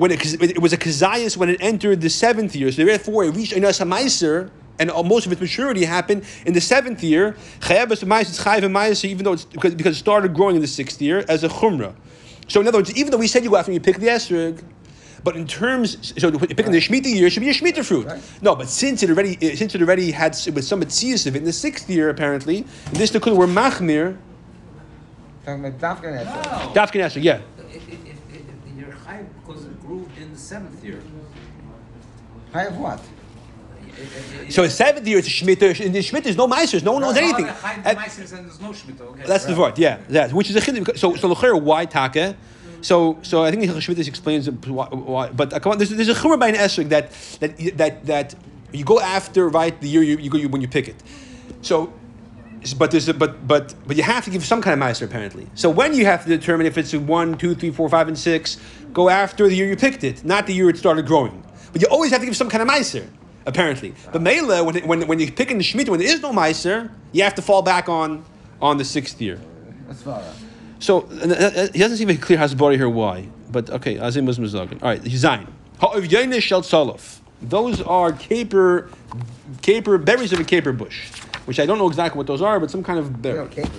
[0.02, 2.72] when it, it was a kazayas when it entered the seventh year.
[2.72, 4.50] So therefore, it reached Einas Hamaiser,
[4.80, 7.34] and most of its maturity happened in the seventh year.
[7.60, 11.04] Chayavas Hamaiser, Chayav Hamaiser, even though it's because, because it started growing in the sixth
[11.04, 11.94] year as a chumrah.
[12.48, 14.08] So in other words, even though we said you go after and you pick the
[14.08, 14.64] esrog.
[15.24, 18.08] But in terms, so picking the Shemitah year should be a Shemitah fruit.
[18.08, 18.24] Right.
[18.42, 21.40] No, but since it already, eh, since it already had with some tzias of it
[21.40, 24.18] in the sixth year, apparently, this the were machmir,
[25.46, 26.74] Talking about dafka esrog.
[26.74, 27.42] Dafkin esrog, yeah.
[27.70, 28.46] If, if, if, if
[28.76, 31.00] you're high because it grew in the seventh year.
[32.54, 33.02] High of what?
[34.50, 35.80] So in seventh year it's a Shemitah.
[35.80, 36.84] In the Shemitah there's no meisters.
[36.84, 37.46] No one knows anything.
[37.46, 39.06] High And and there's no Shemitah.
[39.12, 39.24] Okay.
[39.32, 40.00] that's the word, yeah.
[40.10, 40.98] That which is a chiddush.
[40.98, 42.36] So so l'chera why taka.
[42.82, 42.96] So
[43.30, 45.26] so I think the Shemitah explains why, why.
[45.30, 47.06] But uh, come on, there's, there's a chumrah by an esrog that
[47.42, 48.28] that that that
[48.74, 51.00] you go after right the year you, you go you, when you pick it.
[51.62, 51.94] So.
[52.78, 55.46] But there's a, but but but you have to give some kind of meister apparently.
[55.56, 58.16] So when you have to determine if it's a one, two, three, four, five, and
[58.16, 58.58] six,
[58.94, 61.44] go after the year you picked it, not the year it started growing.
[61.72, 63.08] But you always have to give some kind of meister
[63.46, 63.94] apparently.
[64.12, 66.92] But Mela, when, when, when you pick in the Shemitah, when there is no Meiser,
[67.12, 68.24] you have to fall back on,
[68.62, 69.40] on the sixth year.
[69.88, 70.24] That's far.
[70.80, 73.28] So, uh, uh, he doesn't seem clear Hasbari here why.
[73.52, 74.82] But okay, Azim was Mizagin.
[74.82, 75.02] All right.
[75.02, 77.20] Ha'ov Yoinish Shel Tzalof.
[77.42, 78.90] Those are caper,
[79.62, 81.10] caper, berries of a caper bush,
[81.46, 83.38] which I don't know exactly what those are, but some kind of You berry.
[83.40, 83.74] know capers.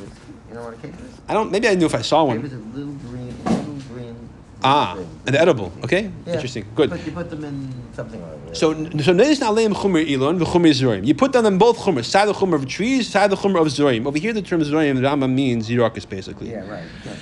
[0.49, 1.21] You know what a caper is?
[1.29, 2.37] I don't, maybe I knew if I saw one.
[2.43, 4.29] Capers are little green, little green.
[4.65, 4.97] Ah,
[5.27, 5.73] and edible.
[5.85, 6.35] Okay, Yeah.
[6.35, 6.65] interesting.
[6.75, 6.91] Good.
[6.91, 8.23] But you put them in something.
[8.53, 11.07] So, so notice now leim chumer ilon v'chumer zorim.
[11.07, 14.07] You put them both chumers, side the chumer of trees, side the chumer of zorim.
[14.07, 16.51] Over here, the term zorim, Rambam means zirakas, basically.
[16.51, 16.85] yeah, right.
[17.05, 17.13] Yeah.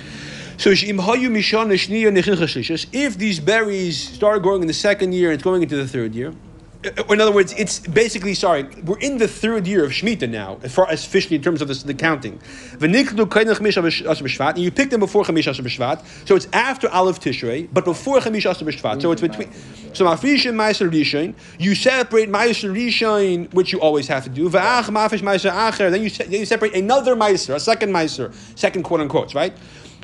[0.57, 2.85] So she'im hayu mishon shniya nechin chashlishas.
[2.91, 6.13] If these berries start growing in the second year and it's going into the third
[6.13, 6.33] year,
[6.83, 8.63] in other words, it's basically sorry.
[8.83, 11.67] We're in the third year of Shemitah now, as far as officially in terms of
[11.67, 12.41] this, the counting.
[12.79, 16.01] And you pick them before chamish asher.
[16.25, 18.99] So it's after Aleph Tishrei, but before chamish asher.
[18.99, 19.51] So it's between.
[19.93, 24.49] So mafrishin ma'aser rishon, you separate ma'aser rishon, which you always have to do.
[24.49, 29.01] Mafish ma'aser acher, then you then you separate another ma'aser, a second ma'aser, second quote
[29.01, 29.55] unquote, right?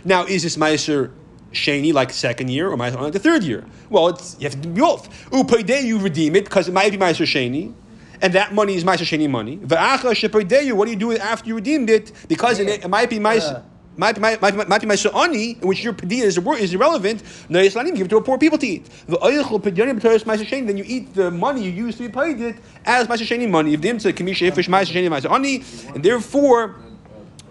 [0.05, 1.11] Now, is this ma'aser
[1.51, 3.65] sheni like second year or ma'aser like the third year?
[3.89, 5.09] Well, it's, you have to do both.
[5.31, 7.73] Upaydei, you redeem it because it might be ma'aser sheni.
[8.21, 9.57] And that money is Ma'aser Sheni money.
[9.57, 12.11] V'acha shepaydei, what do you do after you redeemed it?
[12.27, 13.57] Because it, it might be Ma'aser.
[13.57, 13.61] Uh.
[13.99, 17.23] Might be, might, might, might be my ani, in which your padiyah is, is irrelevant.
[17.49, 18.85] No, Islanim give it to a poor people to eat.
[19.07, 20.67] The oichel padiyah b'toras ma'aser sheni.
[20.67, 23.73] Then you eat the money you used to be paid it as sheni money.
[23.73, 25.63] If them to kamisha ifish ma'aser sheni ma'aser ani,
[25.95, 26.75] and therefore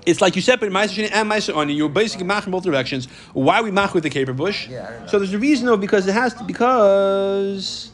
[0.07, 1.75] it's like you separate ma'aser sheni and ma'aser ani.
[1.75, 3.07] You're basically mach in both directions.
[3.33, 4.69] Why we mach with the caper bush?
[4.69, 5.07] Yeah, I don't know.
[5.09, 7.91] so there's a reason though because it has to because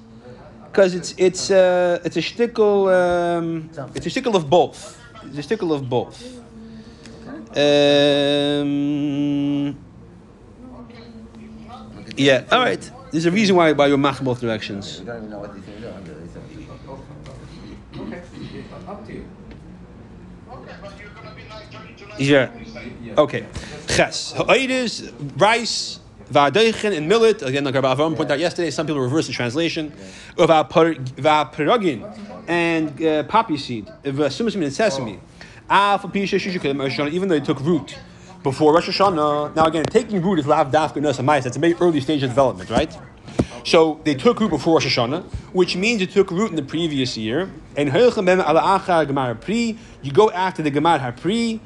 [0.66, 5.00] because it's it's uh, it's a shtickle um, it's a shtickle of both.
[5.24, 6.22] It's a shtickle of both.
[7.56, 8.68] Um,
[12.16, 12.44] yeah.
[12.52, 12.90] All right.
[13.10, 15.00] There's a reason why why you're mach in both directions.
[15.00, 16.00] We don't even know what these things are.
[16.00, 16.40] Really, so.
[18.02, 18.22] Okay.
[18.86, 19.24] Up to you.
[22.18, 22.50] Yeah.
[23.16, 23.46] Okay.
[23.88, 24.32] Ches.
[24.32, 26.00] Ha'idis, rice,
[26.30, 27.42] va'adeichen, and millet.
[27.42, 29.92] Again, like Rabbi Avram pointed out yesterday, some people reverse the translation.
[30.38, 35.20] Of va'perugin and uh, poppy seed, va'sumasim and sesame.
[35.68, 37.98] Alpha pisha shishukim even though they took root
[38.42, 39.54] before Rosh Hashanah.
[39.54, 41.44] Now again, taking root is lav dafka nasamais.
[41.44, 42.96] That's a very early stage of development, right?
[43.64, 47.16] So they took root before Rosh Hashanah, which means it took root in the previous
[47.16, 47.50] year.
[47.76, 51.60] And Hoichem bem ala achar gemar pri, you go after the gemar hapri.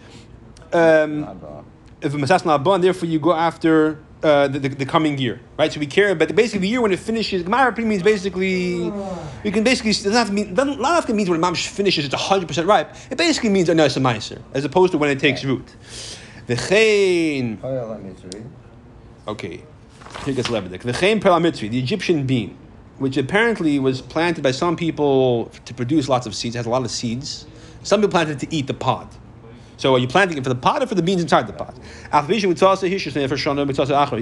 [0.76, 1.64] Um,
[2.02, 5.72] if a therefore you go after uh, the, the, the coming year, right?
[5.72, 8.90] So we care, but basically the year when it finishes, Gemara Pri means basically,
[9.44, 11.68] we can basically, it doesn't have to mean, doesn't, not have to mean when Mamish
[11.68, 12.94] finishes, it's 100% ripe.
[13.10, 15.66] It basically means a nasa meiser, as opposed to when it takes root.
[16.46, 18.44] The Koyal HaMitzri.
[19.28, 19.62] okay,
[20.24, 20.80] here gets Levitic.
[20.80, 22.56] V'chein perlamitri, the Egyptian bean,
[22.98, 26.70] which apparently was planted by some people to produce lots of seeds, it has a
[26.70, 27.46] lot of seeds.
[27.82, 29.08] Some people planted it to eat the pod.
[29.76, 31.76] So are you planting it for the pot or for the beans inside the pot?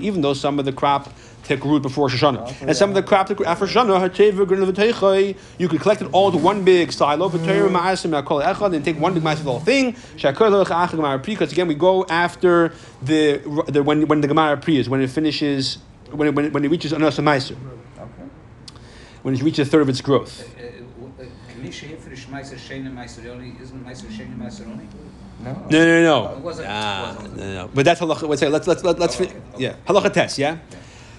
[0.03, 1.13] Even though some of the crop
[1.45, 5.81] took root before Shoshana, and some of the crop took root after Shoshana, you could
[5.81, 9.61] collect it all to one big silo, and take one big mass of the whole
[9.61, 9.95] thing.
[10.15, 15.11] Because again, we go after the, the when when the Gemara Pri is when it
[15.11, 15.79] finishes
[16.11, 17.57] when it, when it, when it reaches another meiser,
[19.23, 20.49] when it reaches a third of its growth.
[25.45, 25.53] Can you say for the Meiser Shane Meiser only?
[25.53, 25.71] Isn't Meiser Shane Meiser only?
[25.71, 25.71] No.
[25.71, 26.33] No, no, no.
[26.33, 27.37] It wasn't- it Ah, wasn't.
[27.37, 27.71] no, no.
[27.75, 28.29] But that's halacha.
[28.29, 29.35] Let's say let's let's let's, let's Oh, okay.
[29.59, 30.39] yeah halacha test.
[30.39, 30.57] Yeah.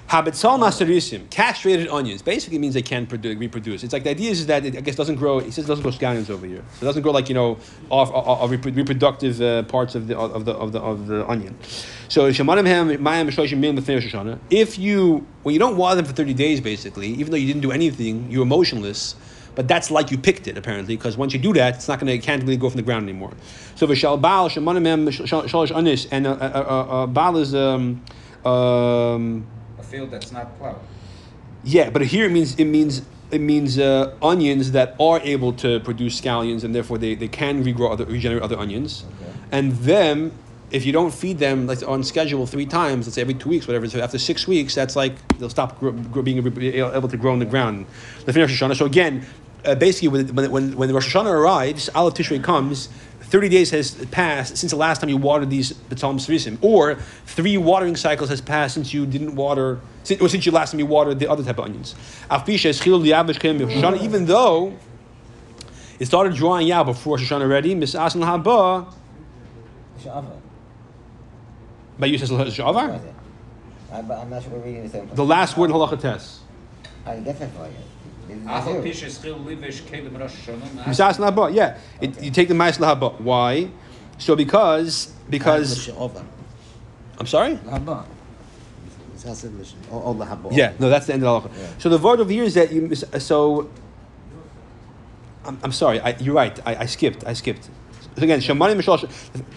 [0.08, 3.84] Habitzal masterisim, castrated onions, basically means they can produ- reproduce.
[3.84, 5.40] It's like the idea is that it, I guess, doesn't grow.
[5.40, 7.58] He says it doesn't grow scallions over here, so it doesn't grow like you know
[7.90, 11.58] off, off, off reproductive uh, parts of the of the of the of the onion.
[12.08, 14.38] So shemanim hem mayim shloshim min l'fnei Rosh Hashanah.
[14.52, 17.64] If you when you don't water them for thirty days, basically, even though you didn't
[17.64, 19.16] do anything, you're emotionless.
[19.56, 22.12] But that's like you picked it apparently, because once you do that, it's not going
[22.12, 23.34] to can't really go from the ground anymore.
[23.76, 28.04] So v'shal baal shemanim hem shalosh anis, and a baal is um,
[28.46, 29.46] um,
[29.80, 30.80] A field that's not plowed.
[31.64, 33.02] yeah, but here it means it means
[33.32, 37.64] it means uh, onions that are able to produce scallions, and therefore they, they can
[37.64, 39.32] regrow other regenerate other onions, Okay.
[39.52, 40.32] and them
[40.72, 43.68] if you don't feed them like on schedule three times, let's say every two weeks,
[43.68, 43.88] whatever.
[43.88, 47.40] So after six weeks, that's like they'll stop grow, grow, being able to grow in
[47.40, 47.86] the ground.
[48.26, 48.76] The finish Hashanah.
[48.76, 49.26] So again,
[49.66, 52.90] uh, basically when when when, Rosh Hashanah arrives, Aleph Tishrei comes.
[53.22, 56.96] 30 days has passed since the last time you watered these B'Talm Srisim, or
[57.26, 60.80] three watering cycles has passed since you didn't water, since, or since you last time
[60.80, 61.96] you watered the other type of onions.
[62.30, 64.78] Even though
[66.00, 68.94] it started drawing out before Rosh Hashanah already, Mis Asan Haba,
[71.98, 73.02] by Yusuf What Shavar?
[73.92, 76.42] I'm, not sure we're reading the same the last word in Halacha Tes.
[77.06, 77.74] I get that for you.
[78.28, 78.92] This is Afal you.
[78.92, 80.88] Pisha Schil Livish Kelim Rosh Hashanah.
[80.88, 81.78] Mis Haba, yeah.
[82.02, 83.20] It, you take the Ma'as Lahaba.
[83.22, 83.70] Why?
[84.18, 87.58] So because, because, I'm sorry?
[87.58, 88.06] Lahaba.
[89.28, 90.56] Oh, oh lahaba.
[90.56, 91.58] Yeah, no, that's the end of the halacha.
[91.58, 91.68] Yeah.
[91.80, 93.70] So the word over here is that you so.
[95.44, 96.60] I'm, I'm sorry, I, you're right.
[96.66, 97.26] I, I skipped.
[97.26, 97.70] I skipped.
[98.18, 99.00] Again, Shemani Mishal.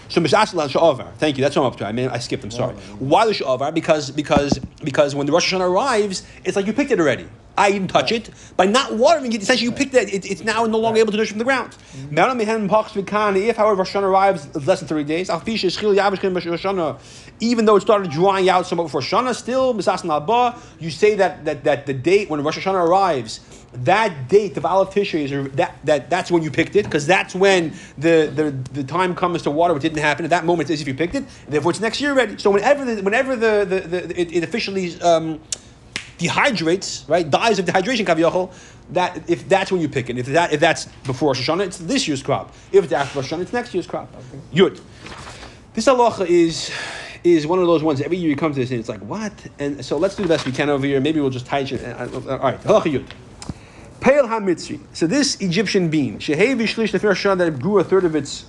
[0.09, 1.12] So Mishaslan Sha'avar.
[1.14, 1.44] Thank you.
[1.44, 1.86] That's what I'm up to.
[1.86, 2.44] I mean, I skipped.
[2.44, 2.74] I'm sorry.
[2.98, 3.72] Why the Sha'avar?
[3.72, 7.28] Because because because when the Rosh Hashanah arrives, it's like you picked it already.
[7.59, 9.42] I didn't touch it by not watering it.
[9.42, 10.14] Essentially, you picked it.
[10.14, 11.76] it it's now no longer able to nourish from the ground.
[11.92, 15.28] If, however, Rosh Hashanah arrives less than 30 days,
[17.40, 19.74] even though it started drying out somewhat before Shana, still
[20.78, 23.40] you say that, that that the date when Rosh Hashanah arrives,
[23.84, 27.34] that date of Aleph Tishrei is that, that that's when you picked it because that's
[27.34, 30.68] when the, the the time comes to water, which didn't happen at that moment.
[30.70, 32.38] It's as if you picked it, therefore it's next year already.
[32.38, 35.40] So whenever the, whenever the, the, the it, it officially um,
[36.18, 38.52] dehydrates, right, dies of dehydration, kaviyachol,
[38.90, 41.78] that if that's when you pick it, if that if that's before Rosh Hashanah, it's
[41.78, 42.54] this year's crop.
[42.72, 44.12] If it's after Rosh Hashanah, it's next year's crop.
[44.52, 44.80] Yud.
[45.74, 46.72] This halacha is
[47.24, 48.00] is one of those ones.
[48.00, 49.32] Every year you come to this and it's like what?
[49.58, 51.00] And so let's do the best we can over here.
[51.00, 51.72] Maybe we'll just tie it.
[51.72, 53.06] uh, uh, All right, halacha yud.
[54.01, 54.80] Peil hamitzri.
[54.92, 58.44] So this Egyptian bean, shehevi shlish the first that grew a third of its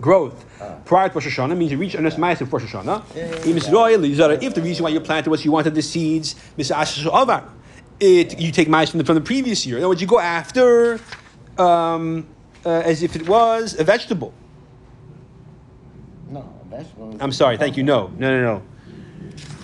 [0.00, 0.44] growth
[0.84, 3.46] prior to Rosh Hashanah means you reached Anas Ma'aseh before Rosh Hashanah.
[3.46, 6.34] Im Yisrael, Yizara, If the reason why you planted was you wanted the seeds,
[8.00, 9.76] it you take Ma'aseh from the, from the previous year.
[9.78, 11.00] In other words, you go after
[11.58, 12.26] um,
[12.66, 14.34] uh, as if it was a vegetable.
[16.28, 17.16] No, vegetable.
[17.20, 17.56] I'm sorry.
[17.56, 17.82] Thank you.
[17.82, 18.62] No, no, no, no.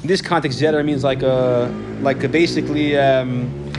[0.03, 2.97] In this context, zeder means like a, like a basically.
[2.97, 3.70] Um,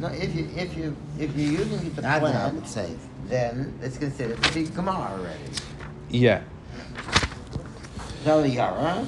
[0.00, 2.68] No, if you if you if you're using it to That's what I plant, would
[2.68, 2.94] say.
[3.26, 5.38] then it's considered to be Gemara already.
[6.08, 6.42] yeah.
[8.24, 9.06] So the Yara,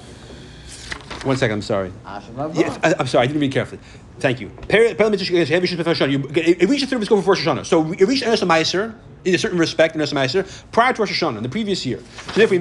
[1.24, 1.54] One second.
[1.56, 1.92] I'm sorry.
[2.04, 2.54] Ashalabah.
[2.56, 3.24] Yeah, I, am sorry.
[3.24, 3.80] I didn't read carefully.
[4.18, 4.50] Thank you.
[4.68, 7.66] It reached the third its go before Rosh Hashanah.
[7.66, 8.94] So it reached Enes Meiser
[9.24, 11.98] in a certain respect, Enes Meiser, prior to Rosh Hashanah, in the previous year.
[12.26, 12.60] So therefore,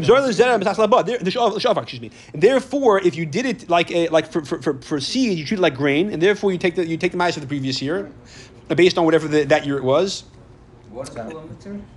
[1.82, 2.12] excuse me.
[2.34, 5.46] And therefore, if you did it like a, like for, for, for, for seed, you
[5.46, 7.48] treat it like grain, and therefore you take the you take the Meiser of the
[7.48, 8.12] previous year,
[8.70, 10.24] uh, based on whatever the, that year it was.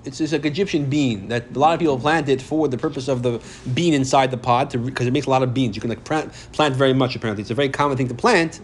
[0.04, 3.08] It's just like Egyptian bean that a lot of people plant it for the purpose
[3.08, 3.42] of the
[3.72, 5.74] bean inside the pod because it makes a lot of beans.
[5.74, 7.42] You can like plant, plant very much apparently.
[7.42, 8.60] It's a very common thing to plant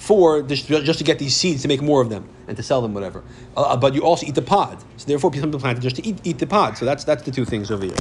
[0.00, 2.80] for just, just to get these seeds to make more of them and to sell
[2.80, 3.22] them whatever.
[3.54, 4.78] Uh, but you also eat the pod.
[4.96, 6.78] So therefore, people plant it just to eat, eat the pod.
[6.78, 7.96] So that's that's the two things over here.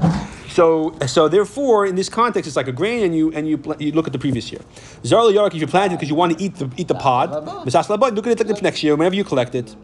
[0.48, 3.92] So, so therefore, in this context, it's like a grain, and you and you you
[3.92, 4.62] look at the previous year.
[5.04, 8.26] Yarak, if you plant it because you want to eat the eat the pod, look
[8.28, 9.76] at it like the next year, whenever you collect it.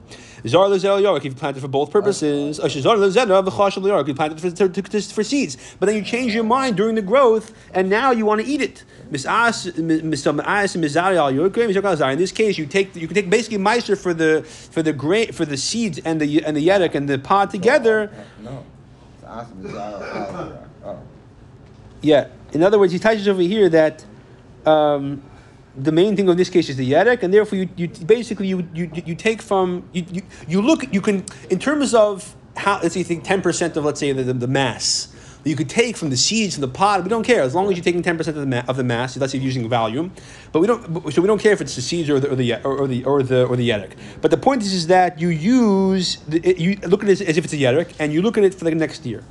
[0.45, 2.59] Zarla zarla yarak, if you plant it for both purposes.
[2.59, 5.95] Zarla zera v'chashal yarak, if you plant it for, to, to, for seeds, but then
[5.95, 8.83] you change your mind during the growth, and now you want to eat it.
[9.11, 12.09] Misas misas mizari al yorkim mizar al.
[12.09, 15.31] In this case, you take you can take basically meiser for the for the grain
[15.31, 18.11] for the seeds and the and the yerek and the pod together.
[18.43, 18.63] No.
[19.15, 19.65] It's awesome.
[19.65, 20.99] It's all- all- oh.
[22.01, 22.27] Yeah.
[22.53, 24.05] In other words, he touches over here that
[24.65, 25.23] um,
[25.77, 28.67] the main thing of this case is the yerek, and therefore you, you basically you,
[28.73, 32.93] you you take from you, you you look you can in terms of how let's
[32.93, 35.07] say you think ten percent of let's say the, the, the mass
[35.43, 37.03] that you could take from the seeds from the pod.
[37.03, 38.83] We don't care as long as you're taking ten percent of the ma- of the
[38.83, 39.17] mass.
[39.17, 40.11] Let's say you're using volume,
[40.51, 41.13] but we don't.
[41.13, 43.03] So we don't care if it's the seeds or the or the or, or the
[43.03, 43.91] or the or the yerek.
[44.21, 47.37] But the point is, is that you use the, it, you look at it as
[47.37, 49.23] if it's a yerek, and you look at it for the next year.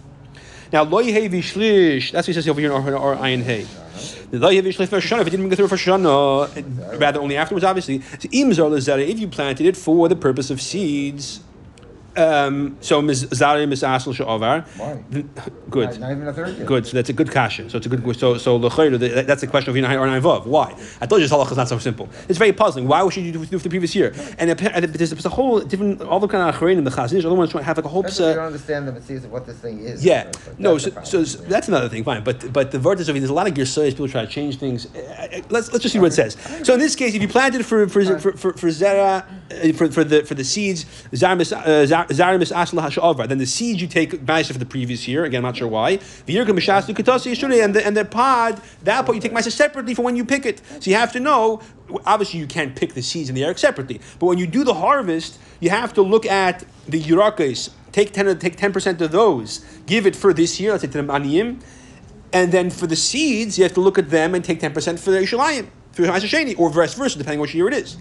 [0.73, 2.11] Now, loy hey vishlish.
[2.11, 3.67] That's what he says over here in our, hey.
[5.21, 8.03] If didn't rather only afterwards, obviously.
[8.23, 11.41] If you planted it for the purpose of seeds.
[12.17, 14.67] Um, so mizari misasel sha'avar.
[14.79, 15.03] Why?
[15.71, 15.99] Good.
[16.01, 16.67] Not even a third year.
[16.67, 16.87] Good.
[16.87, 17.69] So that's a good kasha.
[17.71, 18.17] So it's a good.
[18.17, 20.47] So so that- that's the question of Yinai or Vav.
[20.47, 20.75] Why?
[21.01, 22.09] I told you this halacha is not so simple.
[22.29, 22.87] It's very puzzling.
[22.87, 24.13] Why should you do, do for the previous year?
[24.39, 27.15] And, and there's, there's a whole different all the kind of acharin in the Chazon
[27.19, 27.25] Ish.
[27.25, 28.03] Other ones have like a whole.
[28.03, 30.05] That's you don't understand the mitzvahs of what this thing is.
[30.05, 32.05] yeah, the no, so, so, so that's another thing.
[32.05, 33.91] Fine, but but the verdict of it, there's a lot of girsayas.
[33.91, 34.87] People try to change things.
[34.87, 36.37] Uh, uh, Let's let's just see what it says.
[36.63, 39.91] So in this case, if you planted for for for for, for zera uh, for,
[39.91, 41.53] for the for the seeds zarimis
[42.13, 45.25] zar- zarimis asla hasha'avar, then the seeds you take ma'aser for the previous year.
[45.25, 45.97] Again, I'm not sure why.
[45.97, 49.95] The V'yirka mishas katasi and the and the pod that part you take ma'aser separately
[49.95, 50.61] for when you pick it.
[50.81, 51.61] So you have to know.
[52.07, 54.75] Obviously, you can't pick the seeds in the air separately, but when you do the
[54.75, 57.71] harvest, you have to look at the yurakis.
[57.93, 59.59] Take ten take ten percent of those.
[59.87, 60.73] Give it for this year.
[60.73, 61.61] Let's say the aniyim.
[62.35, 65.13] And then for the seeds, you have to look at them and take 10% for
[65.13, 67.97] the Yishalayim, for Sheni, or vice versa, depending which year it is.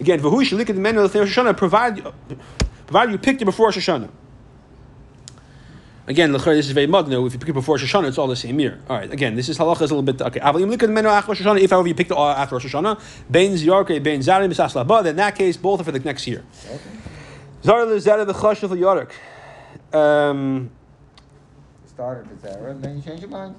[0.00, 2.12] Again, should look at the men of the Rosh Hashanah,
[2.86, 4.10] provided, you picked it before Rosh Hashanah.
[6.08, 7.26] Again, this is very mugno.
[7.26, 8.80] If you pick it before Rosh Hashanah, it's all the same year.
[8.88, 9.12] All right.
[9.12, 10.38] Again, this is halacha is a little bit okay.
[10.38, 13.00] Avalim look at the menu after Rosh If however you picked it after Rosh Hashanah,
[13.30, 15.02] bein ziyarke, bein zarim misas laba.
[15.02, 16.44] Then in that case, both are for the next year.
[17.64, 19.10] Zar lezera the chash of the yarik.
[19.92, 20.70] Um,
[21.86, 23.56] Started with and then you change your mind.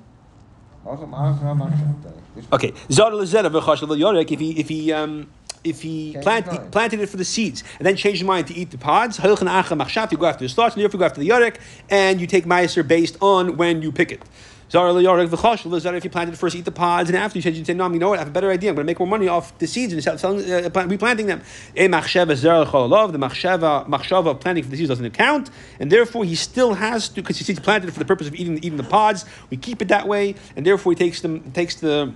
[0.85, 2.13] Also, ma'aseh, ma'aseh.
[2.33, 4.31] Which- Okay, Zara lezera v'chash yorek.
[4.31, 5.29] If he if he um
[5.63, 6.71] if he plant, mind.
[6.71, 9.49] planted it for the seeds and then changed his mind to eat the pods, halchan
[9.49, 11.57] acha machshav, you go after the starch, and therefore you go after the yorek,
[11.89, 14.21] and you take meiser based on when you pick it.
[14.69, 15.95] Zara yorek v'chash lezera.
[15.95, 17.89] If you planted it first, eat the pods, and after you change, you say, no,
[17.89, 18.19] you know what?
[18.19, 18.69] I have a better idea.
[18.69, 21.41] I'm going to make more money off the seeds and sell- selling, uh, replanting them.
[21.77, 23.13] A machsheva zara chololov.
[23.13, 25.49] The machsheva of planting for the seeds doesn't count,
[25.79, 28.57] and therefore he still has to because he's planted it for the purpose of eating
[28.57, 29.23] eating the pods.
[29.49, 32.13] We keep it that way, and therefore he takes them takes the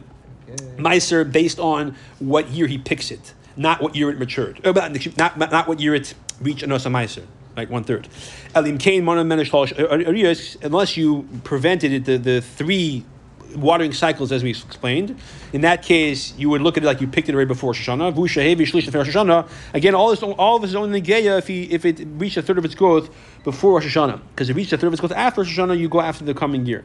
[0.78, 4.66] Meiser based on what year he picks it, not what year it matured.
[4.66, 4.72] Uh,
[5.18, 7.26] Not, not, what year it reached Anosa Meiser,
[7.56, 8.08] like one third.
[8.56, 13.06] Elim Ariyas, Unless you prevented it, the, the three
[13.56, 15.18] watering cycles as we explained.
[15.54, 19.48] In that case, you would look at it like you picked it right before Shoshana.
[19.74, 22.42] Again, all this, all of this is only Negeya if he if it reached a
[22.42, 23.10] third of its growth
[23.44, 24.22] before Rosh Hashanah.
[24.30, 26.24] Because if it reached a third of its growth after Rosh Hashanah, you go after
[26.24, 26.84] the coming year.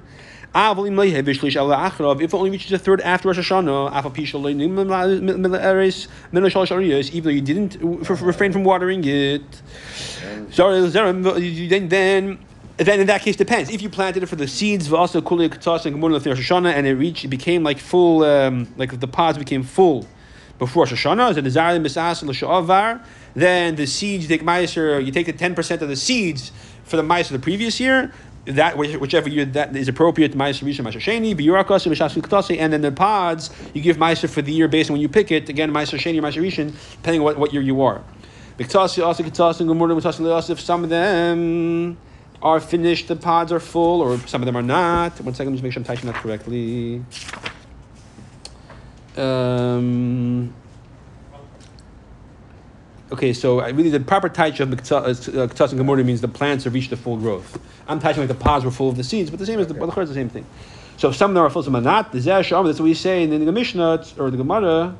[0.58, 3.92] If it only reaches a third after Rosh Hashanah,
[7.12, 7.76] even though you didn't
[8.08, 9.42] refrain from watering it,
[10.56, 12.38] then then
[12.78, 13.68] then in that case depends.
[13.68, 16.86] If you planted it for the seeds, also kuli katas and gemur Rosh Hashanah, and
[16.86, 20.06] it reached, it became like full, um, like the pods became full
[20.58, 21.34] before Rosh Hashanah,
[23.34, 24.40] then the seeds you take
[25.04, 26.50] you take the ten percent of the seeds
[26.84, 28.10] for the mice of the previous year.
[28.46, 32.80] That whichever year that is appropriate, meiser rishon meiser sheni, biyurakas mishas katasi, and then
[32.80, 35.48] the pods you give meiser for the year based on when you pick it.
[35.48, 38.02] Again, meiser sheni, meiser rishon, depending on what, what year you are.
[38.56, 41.96] Biktasi also katasi and gemur mitasi If some of them
[42.40, 45.20] are finished, the pods are full, or some of them are not.
[45.20, 47.04] One second, just make sure I'm typing that correctly.
[49.16, 50.54] Um,
[53.12, 56.64] okay, so really the proper taich of Ktas uh, uh, and Gemara means the plants
[56.64, 57.58] have reached the full growth.
[57.88, 59.80] I'm taiching like the pods were full of the seeds, but the same as the
[59.80, 60.02] okay.
[60.02, 60.44] is the same thing.
[60.96, 62.12] So some of them are full, some are not.
[62.12, 64.96] The Zeh Sham, that's what we say in the Mishnah or the Gemara.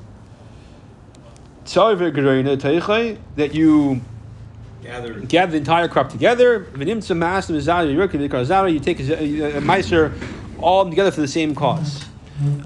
[3.36, 4.00] That you
[4.82, 5.14] Gather.
[5.20, 6.66] gather the entire crop together.
[6.76, 7.08] You take
[9.00, 10.12] a, a, a meiser
[10.60, 12.04] all together for the same cause.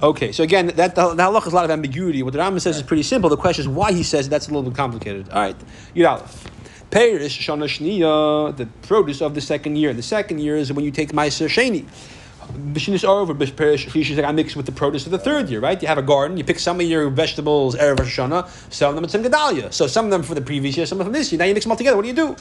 [0.02, 2.22] Okay, so again, that the, halach is a lot of ambiguity.
[2.22, 3.30] What the Rambam says is pretty simple.
[3.30, 5.28] The question is why he says that's a little bit complicated.
[5.28, 5.56] All right,
[5.94, 6.46] Yud.
[6.90, 9.94] Perish Shana Shniya, the produce of the second year.
[9.94, 11.86] The second year is when you take Meiser Sheni.
[12.72, 15.60] Bishinis over, Bishperish Shlishi is like I mix with the produce of the third year,
[15.60, 15.80] right?
[15.80, 19.10] You have a garden, you pick some of your vegetables, Erev Hashanah, of them at
[19.12, 19.72] some Gedalia.
[19.72, 21.38] So some of them for the previous year, some of them this year.
[21.38, 21.96] Now you mix them all together.
[21.96, 22.36] What do you do?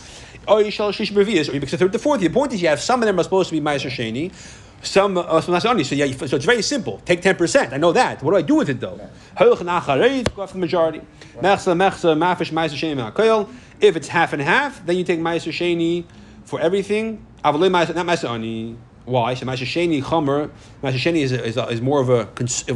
[0.47, 2.21] Or you shall Bervias, or you mix the third, the fourth.
[2.21, 4.33] The point is you have some of them are supposed to be Ma'aser Sheni,
[4.81, 5.85] some uh, some Nasani.
[5.85, 7.01] So yeah, so it's very simple.
[7.05, 7.73] Take ten percent.
[7.73, 8.23] I know that.
[8.23, 8.99] What do I do with it though?
[9.37, 11.01] Go after the majority.
[11.35, 13.49] Mechsa mechsa mafish Ma'aser Sheni ma'akoyel.
[13.81, 16.05] If it's half and half, then you take Ma'aser Sheni
[16.43, 17.25] for everything.
[17.43, 18.75] Avalei Ma'aser, not Ma'aser Ani.
[19.05, 19.33] Why?
[19.33, 20.49] So Ma'aser Sheni Chomer.
[20.83, 22.27] Ma'aser Sheni is, is, is more of a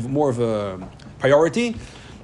[0.08, 0.88] more of a
[1.20, 1.76] priority.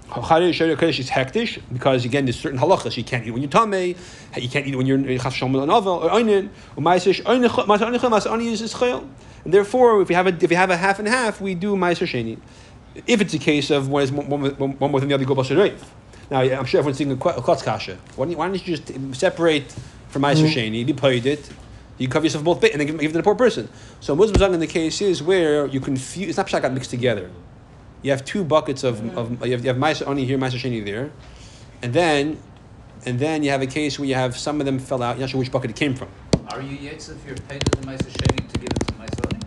[0.10, 3.96] Kodesh is hektish because again there's certain halachas you can't eat when you're tamei,
[4.36, 6.50] you can't eat when you're chaf shomel an ovel or oinen.
[6.78, 9.08] Ma'aser Ma'aser Ani Ma'aser Ani is chayil.
[9.46, 11.76] And therefore, if you have a if you have a half and half, we do
[11.76, 12.40] Ma'aser Sheni.
[13.08, 14.42] If it's a case of one is one, one,
[14.78, 15.94] one, more than the other, go Reif.
[16.32, 17.98] Now, I'm sure everyone's thinking a klotz kasha.
[18.16, 19.72] Why don't, you, why don't you just separate
[20.10, 20.74] from Ma'aser mm-hmm.
[20.76, 21.50] Sheni, you paid it,
[21.98, 23.70] you cover yourself both bit, and then give, give it to the poor person.
[24.00, 27.30] So Muslim in the case is where you confuse, it's not pshat got mixed together.
[28.02, 30.84] You have two buckets of, of you have, you have Ma'aser Ani here, Ma'aser Sheni
[30.84, 31.12] there,
[31.82, 32.40] and then,
[33.06, 35.22] and then you have a case where you have some of them fell out, you're
[35.22, 36.08] not sure which bucket it came from.
[36.50, 39.34] Are you Yates if you're paid to the Meiser Sheni to give it to Meiser
[39.34, 39.40] Oni?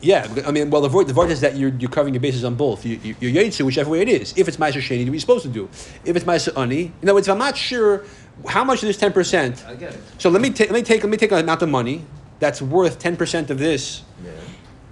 [0.00, 2.44] Yeah, I mean, well, the void, the void is that you're, you're covering your bases
[2.44, 2.84] on both.
[2.84, 4.34] You, you, you're Yaitse, whichever way it is.
[4.36, 5.68] If it's Ma'aser Sheni, what you're supposed to do.
[6.04, 8.04] If it's Ma'aser Ani, in other words, if I'm not sure
[8.46, 10.00] how much of this 10%, I get it.
[10.18, 12.04] so let me, take let me take let me take an amount of money
[12.38, 14.30] that's worth 10% of this, Yeah.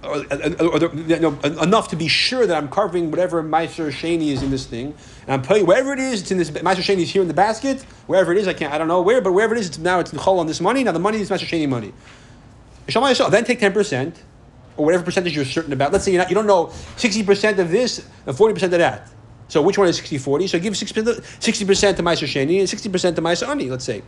[0.05, 0.17] Or,
[0.59, 4.43] or, or you know, enough to be sure that I'm carving whatever Meiser Sheni is
[4.43, 4.93] in this thing,
[5.23, 7.33] and I'm putting wherever it is, it's in this Meiser Sheni is here in the
[7.33, 9.77] basket, wherever it is, I can't, I don't know where, but wherever it is, it's
[9.77, 10.83] now it's the chol on this money.
[10.83, 11.93] Now the money is Meiser Sheni money.
[12.87, 14.21] Then take ten percent,
[14.77, 15.91] or whatever percentage you're certain about.
[15.91, 18.79] Let's say you're not, you don't know sixty percent of this and forty percent of
[18.79, 19.09] that.
[19.47, 20.49] So which one is 60-40?
[20.49, 23.69] So give sixty percent to Meiser Sheni and sixty percent to Meiser Ani.
[23.69, 24.01] Let's say,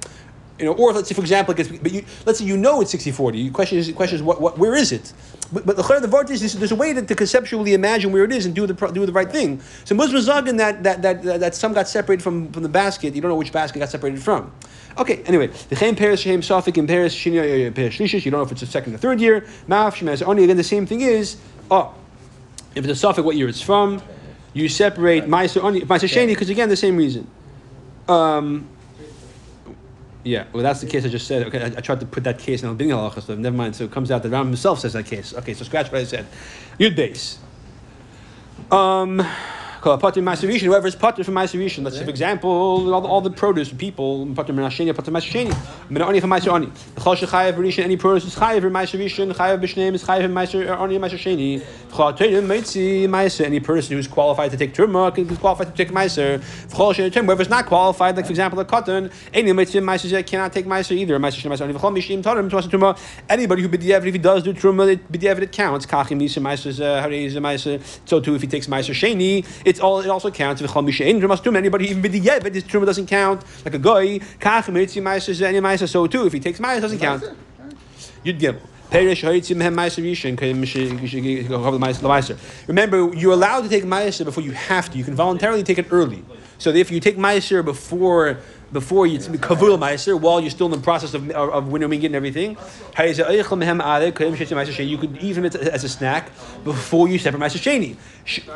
[0.60, 2.82] you know, or let's say for example, it gets, but you, let's say you know
[2.82, 3.32] it's 60-40.
[3.34, 5.14] The question is, the question is what, what, where is it?
[5.52, 8.12] But, but the chayr the vart is this- there's a way to, to conceptually imagine
[8.12, 9.62] where it is and do the do the right thing.
[9.86, 13.16] So Muslim zagan that that, that that that some got separated from, from the basket.
[13.16, 14.52] You don't know which basket got separated from.
[14.98, 18.26] Okay, anyway, the Chaim Paris Shem Safik in Paris Shini Paris Shlishis.
[18.26, 19.42] You don't know if it's the second or third year.
[19.70, 20.44] Ma'af Shemaz Oni.
[20.44, 21.38] Again, the same thing is
[21.70, 21.94] oh,
[22.76, 24.02] if it's a Safik, what year it's from.
[24.54, 27.30] You separate Ma'aser Oni, Ma'aser Sheni, because again, the same reason.
[28.08, 28.68] Um,
[30.28, 31.48] yeah, well, that's the case I just said.
[31.48, 33.76] Okay, I, I tried to put that case in the beginning halacha, so never mind.
[33.76, 35.34] So it comes out that Ram himself says that case.
[35.34, 36.28] Okay, so scratch what I said.
[36.80, 37.40] Yud base.
[38.70, 39.26] Um,
[39.82, 41.84] Whoever is pater from ma'aserishin.
[41.84, 45.54] Let's say, for example, all the, all the produce people pater menasheni, pater ma'asesheni.
[45.90, 46.74] Menani from ma'aser.
[46.96, 47.84] The chol shechayev rishin.
[47.84, 49.34] Any produce is chayev ma'aserishin.
[49.34, 51.62] Chayev b'shneim is chayev from ma'aser ani uh, ma'asesheni.
[51.90, 53.46] Chol teirim meitzi ma'aser.
[53.46, 56.40] Any person who is qualified to take turma can is qualified to take ma'aser.
[56.70, 60.52] Chol shechayev whoever is not qualified, like for example, a katan, any meitzi ma'aser cannot
[60.54, 61.20] take ma'aser either.
[61.20, 61.74] Ma'aser shen ma'aser ani.
[61.74, 62.98] V'chol mishim tarim to turma.
[63.30, 65.86] Anybody who b'diavad if he does do turma, it- b'diavad it counts.
[65.86, 67.80] Kachim nisa ma'aser uh, harei ma'aser.
[68.08, 70.62] So too, if he takes ma'aser sheni, it's all it also counts.
[70.62, 71.56] Tum.
[71.56, 73.44] Anybody even b'diavad his turma doesn't count.
[73.66, 75.90] Like a guy, kachim mitzi ma'aser any ma'aser.
[75.90, 77.24] So too, if he takes ma'aser, doesn't count.
[77.24, 77.36] Ma'aser-
[82.28, 82.38] the.
[82.68, 84.98] Remember, you're allowed to take ma'aser before you have to.
[84.98, 86.24] You can voluntarily take it early.
[86.58, 88.40] So if you take ma'aser before
[88.72, 92.08] before you kavul ma'aser while you're still in the process of of, of winnowing it
[92.08, 92.58] and everything,
[94.88, 96.32] you could even it as a snack
[96.64, 97.96] before you separate ma'aser sheni.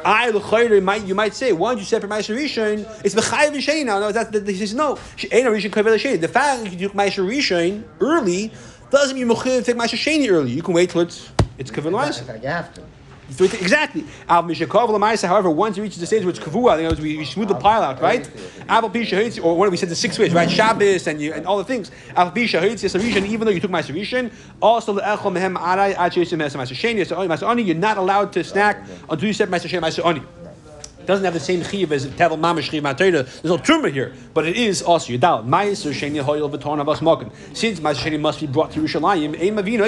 [0.03, 3.05] I l'chayre might you might say, why don't you separate ma'aser rishon?
[3.05, 3.99] It's b'chayiv sheni now.
[3.99, 4.97] No, that, he says no.
[5.15, 6.19] She'ena rishon kavul sheni.
[6.19, 8.51] The fact that you took ma'aser rishon early
[8.89, 10.51] doesn't mean to take ma'aser sheni early.
[10.51, 12.90] You can wait till it's it's kavul ma'aser.
[13.37, 14.03] You Exactly.
[14.27, 17.55] However, once it reaches the stage where it's kavua, other words, we, we smooth the
[17.55, 18.29] pile out, right?
[18.69, 20.49] Or what we said the six ways, right?
[20.49, 21.91] Shabbos and you and all the things.
[22.09, 24.97] Even though you took ma'aser rishon, also
[27.61, 30.21] you're not allowed to snack until you ma'aser sheni ma'aser ani.
[31.01, 33.25] It doesn't have the same chiv as tevel mamash chiv matayda.
[33.41, 35.45] There's no truma here, but it is also yadal.
[35.45, 37.31] Ma'aser sheni hoyel v'ton avas mokim.
[37.55, 39.87] Since ma'aser sheni must be brought to Yerushalayim, ein mavino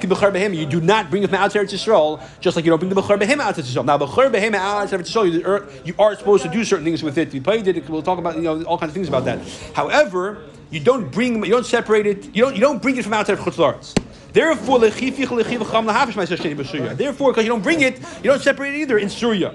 [0.00, 0.56] ki behem.
[0.56, 3.00] You do not bring it from out to Eretz just like you don't bring the
[3.00, 3.84] b'char behem out to Yisrael.
[3.84, 7.32] Now b'char behem out to Eretz you are- supposed to do certain things with it.
[7.32, 7.88] We played it.
[7.88, 9.38] We'll talk about you know all kinds of things about that.
[9.74, 12.34] However, you don't bring, you don't separate it.
[12.34, 13.94] You don't, you don't bring it from outside of Chutzlaretz.
[14.32, 14.78] Therefore.
[16.94, 19.54] Therefore, because you don't bring it, you don't separate it either in Surya.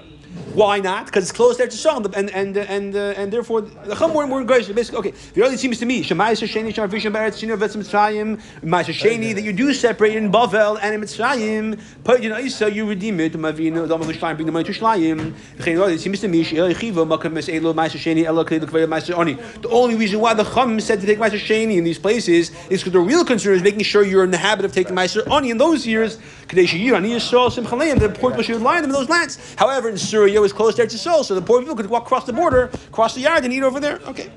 [0.54, 1.06] Why not?
[1.06, 4.40] Because it's close there to Saul, and and and uh, and therefore the Chamor more
[4.40, 4.74] encouraged.
[4.74, 5.14] Basically, okay.
[5.34, 9.34] The early seems to me Shemai Sheni Shemar Vishem Beretz Sheni Vetz Mitzrayim Ma'aser Sheni
[9.34, 11.80] that you do separate in Bavel and in Mitzrayim.
[12.02, 13.34] But you know, Isa you redeem it.
[13.34, 15.34] Mavinu Dama L'Shlayim bring the money to Shlayim.
[15.58, 19.16] It seems to me She'el Chiva Makam Mes Elo Ma'aser Sheni Elo Kli L'Kvei Ma'aser
[19.16, 19.34] Oni.
[19.34, 22.80] The only reason why the Chum said to take Ma'aser Sheni in these places is
[22.80, 25.50] because the real concern is making sure you're in the habit of taking Ma'aser Oni
[25.50, 26.18] in those years.
[26.48, 27.98] Kadesh Yir Yisrael Simcha Leim.
[28.00, 29.54] The poor people should lie in them in those lands.
[29.56, 32.24] However, in Syria was close there to Seoul, so the poor people could walk across
[32.24, 34.00] the border, cross the yard, and eat over there.
[34.06, 34.30] Okay.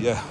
[0.00, 0.22] Yeah.